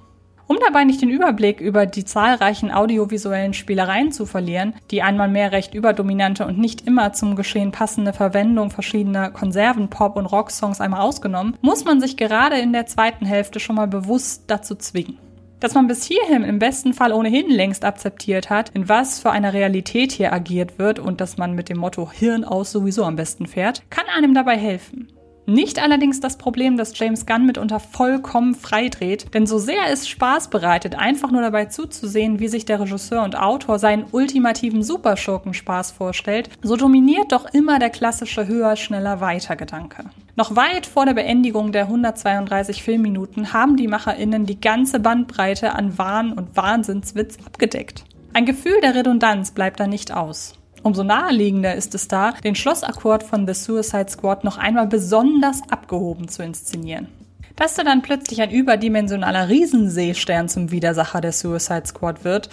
Um 0.51 0.59
dabei 0.67 0.83
nicht 0.83 1.01
den 1.01 1.11
Überblick 1.11 1.61
über 1.61 1.87
die 1.87 2.05
zahlreichen 2.05 2.73
audiovisuellen 2.73 3.55
Spielereien 3.55 4.11
zu 4.11 4.27
verlieren, 4.27 4.75
die 4.91 5.01
einmal 5.01 5.29
mehr 5.29 5.53
recht 5.53 5.75
überdominante 5.75 6.45
und 6.45 6.59
nicht 6.59 6.89
immer 6.89 7.13
zum 7.13 7.37
Geschehen 7.37 7.71
passende 7.71 8.13
Verwendung 8.13 8.73
verschiedener 8.73 9.31
Konserven, 9.31 9.91
Pop- 9.91 10.17
und 10.17 10.27
Rocksongs 10.27 10.81
einmal 10.81 11.03
ausgenommen, 11.03 11.57
muss 11.61 11.85
man 11.85 12.01
sich 12.01 12.17
gerade 12.17 12.59
in 12.59 12.73
der 12.73 12.87
zweiten 12.87 13.27
Hälfte 13.27 13.61
schon 13.61 13.77
mal 13.77 13.87
bewusst 13.87 14.43
dazu 14.49 14.75
zwingen. 14.75 15.19
Dass 15.61 15.75
man 15.75 15.89
bis 15.89 16.05
hierhin 16.05 16.43
im 16.43 16.59
besten 16.59 16.95
Fall 16.95 17.13
ohnehin 17.13 17.51
längst 17.51 17.85
akzeptiert 17.85 18.49
hat, 18.49 18.71
in 18.71 18.89
was 18.89 19.21
für 19.21 19.31
einer 19.31 19.53
Realität 19.53 20.11
hier 20.11 20.33
agiert 20.33 20.79
wird 20.79 20.99
und 20.99 21.21
dass 21.21 21.37
man 21.37 21.55
mit 21.55 21.69
dem 21.69 21.77
Motto 21.77 22.11
Hirn 22.11 22.45
aus 22.45 22.73
sowieso 22.73 23.05
am 23.05 23.17
besten 23.17 23.47
fährt, 23.47 23.83
kann 23.91 24.07
einem 24.17 24.33
dabei 24.33 24.57
helfen. 24.57 25.09
Nicht 25.47 25.83
allerdings 25.83 26.21
das 26.21 26.39
Problem, 26.39 26.77
dass 26.77 26.97
James 26.99 27.27
Gunn 27.27 27.47
mitunter 27.47 27.81
vollkommen 27.81 28.55
freidreht, 28.55 29.35
denn 29.35 29.47
so 29.47 29.59
sehr 29.59 29.91
es 29.91 30.09
Spaß 30.09 30.49
bereitet, 30.49 30.95
einfach 30.97 31.31
nur 31.31 31.43
dabei 31.43 31.65
zuzusehen, 31.65 32.39
wie 32.39 32.49
sich 32.49 32.65
der 32.65 32.81
Regisseur 32.81 33.25
und 33.25 33.37
Autor 33.37 33.79
seinen 33.79 34.05
ultimativen 34.13 34.83
Superschurken-Spaß 34.83 35.91
vorstellt, 35.93 36.51
so 36.63 36.77
dominiert 36.77 37.33
doch 37.33 37.47
immer 37.53 37.79
der 37.79 37.91
klassische 37.91 38.47
höher, 38.47 38.77
schneller, 38.77 39.21
weiter 39.21 39.57
Gedanke. 39.57 40.05
Noch 40.37 40.55
weit 40.57 40.87
vor 40.87 41.05
der 41.05 41.15
Beendigung 41.15 41.73
der 41.73 41.83
132 41.83 42.83
Filmminuten 42.83 43.53
haben 43.53 43.77
die 43.77 43.89
MacherInnen 43.89 44.47
die 44.47 44.61
ganze 44.61 45.01
Bandbreite 45.01 45.75
an 45.75 45.99
Wahn 45.99 46.33
und 46.33 46.57
Wahnsinnswitz 46.57 47.39
abgedeckt. 47.45 48.05
Ein 48.33 48.47
Gefühl 48.47 48.81
der 48.81 48.95
Redundanz 48.95 49.51
bleibt 49.51 49.81
da 49.81 49.89
nicht 49.89 50.13
aus. 50.13 50.60
Umso 50.83 51.05
naheliegender 51.05 51.75
ist 51.75 51.95
es 51.95 52.09
da, 52.09 52.33
den 52.33 52.55
Schlossakkord 52.55 53.23
von 53.23 53.47
The 53.47 53.53
Suicide 53.53 54.09
Squad 54.09 54.45
noch 54.45 54.57
einmal 54.57 54.87
besonders 54.87 55.61
abgehoben 55.69 56.29
zu 56.29 56.43
inszenieren. 56.43 57.09
Dass 57.57 57.75
da 57.75 57.85
dann 57.85 58.01
plötzlich 58.01 58.41
ein 58.41 58.51
überdimensionaler 58.51 59.51
Riesenseestern 59.51 60.49
zum 60.49 60.71
Widersacher 60.71 61.21
der 61.21 61.33
Suicide 61.33 61.87
Squad 61.87 62.25
wird, 62.25 62.49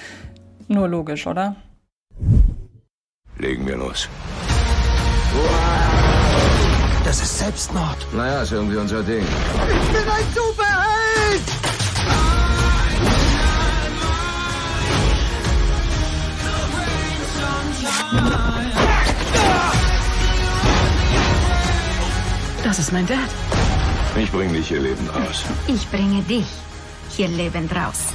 nur 0.67 0.89
logisch, 0.89 1.25
oder? 1.27 1.55
Legen 3.37 3.65
wir 3.65 3.77
los. 3.77 4.09
Das 7.05 7.21
ist 7.21 7.39
Selbstmord. 7.39 8.05
Naja, 8.13 8.41
ist 8.41 8.51
irgendwie 8.51 8.75
unser 8.77 9.01
Ding. 9.03 9.23
Ich 9.23 9.87
bin 9.87 10.09
ein 10.09 10.25
Superheld! 10.35 11.43
Das 22.63 22.79
ist 22.79 22.91
mein 22.91 23.07
Dad. 23.07 23.17
Ich 24.17 24.31
bring 24.31 24.53
dich 24.53 24.67
hier 24.67 24.79
lebend 24.79 25.09
raus. 25.15 25.45
Ich 25.67 25.89
bringe 25.89 26.21
dich 26.23 26.45
hier 27.09 27.27
lebend 27.27 27.73
raus. 27.75 28.13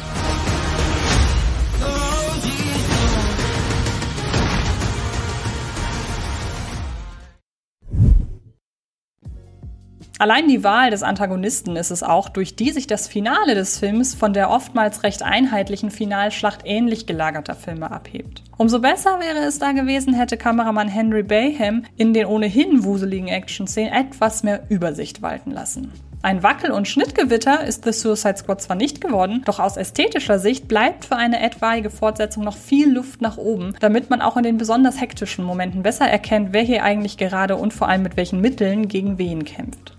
Allein 10.22 10.46
die 10.46 10.62
Wahl 10.62 10.90
des 10.90 11.02
Antagonisten 11.02 11.74
ist 11.74 11.90
es 11.90 12.04
auch, 12.04 12.28
durch 12.28 12.54
die 12.54 12.70
sich 12.70 12.86
das 12.86 13.08
Finale 13.08 13.56
des 13.56 13.80
Films 13.80 14.14
von 14.14 14.32
der 14.32 14.50
oftmals 14.50 15.02
recht 15.02 15.24
einheitlichen 15.24 15.90
Finalschlacht 15.90 16.60
ähnlich 16.64 17.06
gelagerter 17.06 17.56
Filme 17.56 17.90
abhebt. 17.90 18.44
Umso 18.56 18.78
besser 18.78 19.18
wäre 19.18 19.44
es 19.44 19.58
da 19.58 19.72
gewesen, 19.72 20.14
hätte 20.14 20.36
Kameramann 20.36 20.86
Henry 20.86 21.24
Bayham 21.24 21.86
in 21.96 22.14
den 22.14 22.26
ohnehin 22.26 22.84
wuseligen 22.84 23.26
Action-Szenen 23.26 23.92
etwas 23.92 24.44
mehr 24.44 24.62
Übersicht 24.68 25.22
walten 25.22 25.50
lassen. 25.50 25.90
Ein 26.22 26.44
Wackel- 26.44 26.70
und 26.70 26.86
Schnittgewitter 26.86 27.64
ist 27.64 27.84
The 27.84 27.90
Suicide 27.90 28.36
Squad 28.36 28.62
zwar 28.62 28.76
nicht 28.76 29.00
geworden, 29.00 29.42
doch 29.44 29.58
aus 29.58 29.76
ästhetischer 29.76 30.38
Sicht 30.38 30.68
bleibt 30.68 31.04
für 31.04 31.16
eine 31.16 31.40
etwaige 31.42 31.90
Fortsetzung 31.90 32.44
noch 32.44 32.56
viel 32.56 32.92
Luft 32.92 33.22
nach 33.22 33.38
oben, 33.38 33.74
damit 33.80 34.08
man 34.08 34.22
auch 34.22 34.36
in 34.36 34.44
den 34.44 34.56
besonders 34.56 35.00
hektischen 35.00 35.44
Momenten 35.44 35.82
besser 35.82 36.06
erkennt, 36.06 36.50
wer 36.52 36.62
hier 36.62 36.84
eigentlich 36.84 37.16
gerade 37.16 37.56
und 37.56 37.74
vor 37.74 37.88
allem 37.88 38.04
mit 38.04 38.16
welchen 38.16 38.40
Mitteln 38.40 38.86
gegen 38.86 39.18
wen 39.18 39.44
kämpft. 39.44 39.96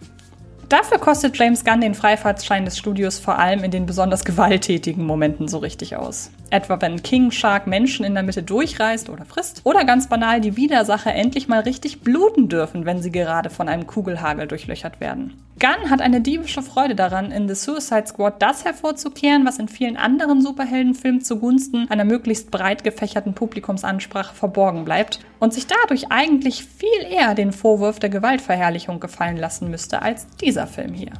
Dafür 0.73 0.97
kostet 0.97 1.37
James 1.37 1.63
Gunn 1.63 1.81
den 1.81 1.93
Freifahrtschein 1.93 2.65
des 2.65 2.79
Studios 2.79 3.19
vor 3.19 3.37
allem 3.37 3.63
in 3.63 3.69
den 3.69 3.85
besonders 3.85 4.25
gewalttätigen 4.25 5.05
Momenten 5.05 5.47
so 5.47 5.59
richtig 5.59 5.97
aus. 5.97 6.31
Etwa 6.53 6.79
wenn 6.79 7.01
King 7.01 7.31
Shark 7.31 7.65
Menschen 7.65 8.05
in 8.05 8.13
der 8.13 8.21
Mitte 8.21 8.43
durchreißt 8.43 9.09
oder 9.09 9.25
frisst. 9.25 9.61
Oder 9.63 9.85
ganz 9.85 10.07
banal 10.07 10.39
die 10.39 10.55
Widersacher 10.55 11.11
endlich 11.11 11.47
mal 11.47 11.61
richtig 11.61 12.01
bluten 12.01 12.47
dürfen, 12.47 12.85
wenn 12.85 13.01
sie 13.01 13.09
gerade 13.09 13.49
von 13.49 13.67
einem 13.67 13.87
Kugelhagel 13.87 14.45
durchlöchert 14.45 14.99
werden. 14.99 15.33
Gunn 15.59 15.89
hat 15.89 15.99
eine 15.99 16.21
diebische 16.21 16.61
Freude 16.61 16.93
daran, 16.93 17.31
in 17.31 17.47
The 17.47 17.55
Suicide 17.55 18.05
Squad 18.05 18.39
das 18.39 18.65
hervorzukehren, 18.65 19.47
was 19.47 19.57
in 19.57 19.67
vielen 19.67 19.97
anderen 19.97 20.43
Superheldenfilmen 20.43 21.21
zugunsten 21.21 21.89
einer 21.89 22.05
möglichst 22.05 22.51
breit 22.51 22.83
gefächerten 22.83 23.33
Publikumsansprache 23.33 24.35
verborgen 24.35 24.85
bleibt 24.85 25.21
und 25.39 25.55
sich 25.55 25.65
dadurch 25.65 26.11
eigentlich 26.11 26.65
viel 26.65 27.01
eher 27.09 27.33
den 27.33 27.51
Vorwurf 27.51 27.97
der 27.97 28.11
Gewaltverherrlichung 28.11 28.99
gefallen 28.99 29.37
lassen 29.37 29.71
müsste 29.71 30.03
als 30.03 30.27
dieser 30.37 30.67
Film 30.67 30.93
hier. 30.93 31.13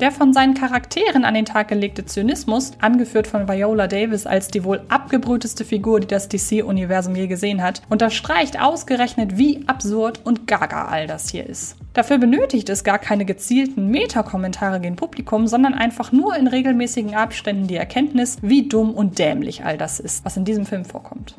Der 0.00 0.10
von 0.10 0.32
seinen 0.32 0.54
Charakteren 0.54 1.24
an 1.24 1.34
den 1.34 1.44
Tag 1.44 1.68
gelegte 1.68 2.04
Zynismus, 2.04 2.72
angeführt 2.80 3.28
von 3.28 3.48
Viola 3.48 3.86
Davis 3.86 4.26
als 4.26 4.48
die 4.48 4.64
wohl 4.64 4.82
abgebrühteste 4.88 5.64
Figur, 5.64 6.00
die 6.00 6.08
das 6.08 6.28
DC-Universum 6.28 7.14
je 7.14 7.28
gesehen 7.28 7.62
hat, 7.62 7.80
unterstreicht 7.88 8.60
ausgerechnet, 8.60 9.38
wie 9.38 9.62
absurd 9.68 10.20
und 10.24 10.48
gaga 10.48 10.86
all 10.86 11.06
das 11.06 11.30
hier 11.30 11.46
ist. 11.48 11.76
Dafür 11.92 12.18
benötigt 12.18 12.68
es 12.70 12.82
gar 12.82 12.98
keine 12.98 13.24
gezielten 13.24 13.86
Meta-Kommentare 13.86 14.80
gegen 14.80 14.96
Publikum, 14.96 15.46
sondern 15.46 15.74
einfach 15.74 16.10
nur 16.10 16.34
in 16.34 16.48
regelmäßigen 16.48 17.14
Abständen 17.14 17.68
die 17.68 17.76
Erkenntnis, 17.76 18.38
wie 18.42 18.66
dumm 18.66 18.92
und 18.92 19.20
dämlich 19.20 19.64
all 19.64 19.78
das 19.78 20.00
ist, 20.00 20.24
was 20.24 20.36
in 20.36 20.44
diesem 20.44 20.66
Film 20.66 20.84
vorkommt. 20.84 21.36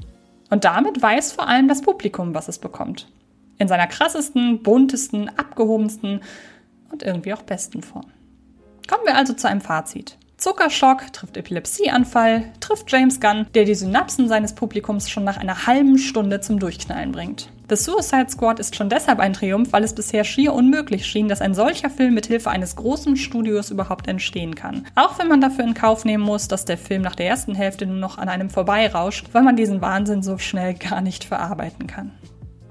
Und 0.49 0.63
damit 0.63 1.01
weiß 1.01 1.33
vor 1.33 1.49
allem 1.49 1.67
das 1.67 1.81
Publikum, 1.81 2.33
was 2.33 2.47
es 2.47 2.59
bekommt. 2.59 3.11
In 3.57 3.67
seiner 3.67 3.87
krassesten, 3.87 4.63
buntesten, 4.63 5.29
abgehobensten 5.37 6.21
und 6.89 7.03
irgendwie 7.03 7.33
auch 7.33 7.41
besten 7.41 7.81
Form. 7.81 8.05
Kommen 8.87 9.05
wir 9.05 9.15
also 9.15 9.33
zu 9.33 9.47
einem 9.47 9.61
Fazit. 9.61 10.17
Zuckerschock 10.37 11.13
trifft 11.13 11.37
Epilepsieanfall, 11.37 12.51
trifft 12.59 12.91
James 12.91 13.19
Gunn, 13.19 13.47
der 13.55 13.63
die 13.63 13.73
Synapsen 13.73 14.27
seines 14.27 14.53
Publikums 14.53 15.09
schon 15.09 15.23
nach 15.23 15.37
einer 15.37 15.65
halben 15.65 15.97
Stunde 15.97 16.41
zum 16.41 16.59
Durchknallen 16.59 17.13
bringt. 17.13 17.49
The 17.67 17.75
Suicide 17.75 18.29
Squad 18.29 18.59
ist 18.59 18.75
schon 18.75 18.89
deshalb 18.89 19.19
ein 19.19 19.33
Triumph, 19.33 19.73
weil 19.73 19.83
es 19.83 19.95
bisher 19.95 20.23
schier 20.23 20.53
unmöglich 20.53 21.07
schien, 21.07 21.29
dass 21.29 21.41
ein 21.41 21.55
solcher 21.55 21.89
Film 21.89 22.13
mit 22.13 22.27
Hilfe 22.27 22.51
eines 22.51 22.75
großen 22.75 23.15
Studios 23.15 23.71
überhaupt 23.71 24.07
entstehen 24.07 24.53
kann. 24.53 24.85
Auch 24.93 25.17
wenn 25.17 25.29
man 25.29 25.41
dafür 25.41 25.63
in 25.63 25.73
Kauf 25.73 26.05
nehmen 26.05 26.23
muss, 26.23 26.47
dass 26.47 26.65
der 26.65 26.77
Film 26.77 27.01
nach 27.01 27.15
der 27.15 27.27
ersten 27.27 27.55
Hälfte 27.55 27.87
nur 27.87 27.97
noch 27.97 28.19
an 28.19 28.29
einem 28.29 28.51
vorbeirauscht, 28.51 29.29
weil 29.31 29.41
man 29.41 29.55
diesen 29.55 29.81
Wahnsinn 29.81 30.21
so 30.21 30.37
schnell 30.37 30.75
gar 30.75 31.01
nicht 31.01 31.23
verarbeiten 31.23 31.87
kann. 31.87 32.11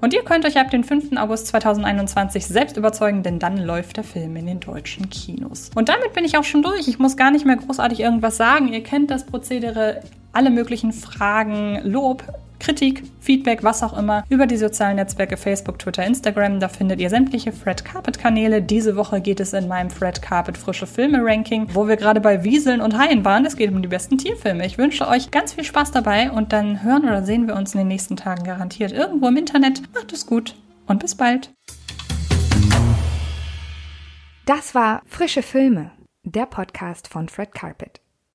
Und 0.01 0.13
ihr 0.13 0.23
könnt 0.23 0.45
euch 0.45 0.57
ab 0.57 0.69
dem 0.71 0.83
5. 0.83 1.17
August 1.17 1.47
2021 1.47 2.45
selbst 2.45 2.77
überzeugen, 2.77 3.23
denn 3.23 3.39
dann 3.39 3.57
läuft 3.57 3.97
der 3.97 4.03
Film 4.03 4.35
in 4.35 4.45
den 4.45 4.59
deutschen 4.59 5.09
Kinos. 5.09 5.71
Und 5.73 5.89
damit 5.89 6.13
bin 6.13 6.25
ich 6.25 6.37
auch 6.37 6.43
schon 6.43 6.61
durch. 6.63 6.87
Ich 6.87 6.99
muss 6.99 7.17
gar 7.17 7.31
nicht 7.31 7.45
mehr 7.45 7.55
großartig 7.55 8.01
irgendwas 8.01 8.37
sagen. 8.37 8.67
Ihr 8.67 8.83
kennt 8.83 9.09
das 9.09 9.25
Prozedere, 9.25 10.01
alle 10.33 10.49
möglichen 10.49 10.91
Fragen, 10.91 11.79
Lob, 11.83 12.23
Kritik, 12.65 13.03
Feedback, 13.19 13.63
was 13.63 13.83
auch 13.83 13.95
immer, 13.95 14.23
über 14.27 14.47
die 14.47 14.57
sozialen 14.57 14.95
Netzwerke 14.95 15.37
Facebook, 15.37 15.77
Twitter, 15.77 16.03
Instagram. 16.03 16.59
Da 16.59 16.67
findet 16.67 16.99
ihr 16.99 17.11
sämtliche 17.11 17.51
Fred 17.51 17.85
Carpet 17.85 18.17
Kanäle. 18.17 18.59
Diese 18.59 18.95
Woche 18.95 19.21
geht 19.21 19.39
es 19.39 19.53
in 19.53 19.67
meinem 19.67 19.91
Fred 19.91 20.19
Carpet 20.23 20.57
frische 20.57 20.87
Filme 20.87 21.19
Ranking, 21.21 21.67
wo 21.75 21.87
wir 21.87 21.95
gerade 21.95 22.19
bei 22.19 22.43
Wieseln 22.43 22.81
und 22.81 22.97
Haien 22.97 23.23
waren. 23.23 23.45
Es 23.45 23.55
geht 23.55 23.69
um 23.69 23.83
die 23.83 23.87
besten 23.87 24.17
Tierfilme. 24.17 24.65
Ich 24.65 24.79
wünsche 24.79 25.07
euch 25.07 25.29
ganz 25.29 25.53
viel 25.53 25.63
Spaß 25.63 25.91
dabei 25.91 26.31
und 26.31 26.53
dann 26.53 26.81
hören 26.81 27.03
oder 27.03 27.21
sehen 27.21 27.45
wir 27.45 27.55
uns 27.55 27.75
in 27.75 27.81
den 27.81 27.87
nächsten 27.87 28.15
Tagen 28.15 28.43
garantiert 28.43 28.91
irgendwo 28.91 29.27
im 29.27 29.37
Internet. 29.37 29.83
Macht 29.93 30.11
es 30.11 30.25
gut 30.25 30.55
und 30.87 30.99
bis 30.99 31.13
bald. 31.13 31.53
Das 34.47 34.73
war 34.73 35.03
Frische 35.05 35.43
Filme, 35.43 35.91
der 36.23 36.47
Podcast 36.47 37.09
von 37.09 37.29
Fred 37.29 37.53
Carpet. 37.53 38.01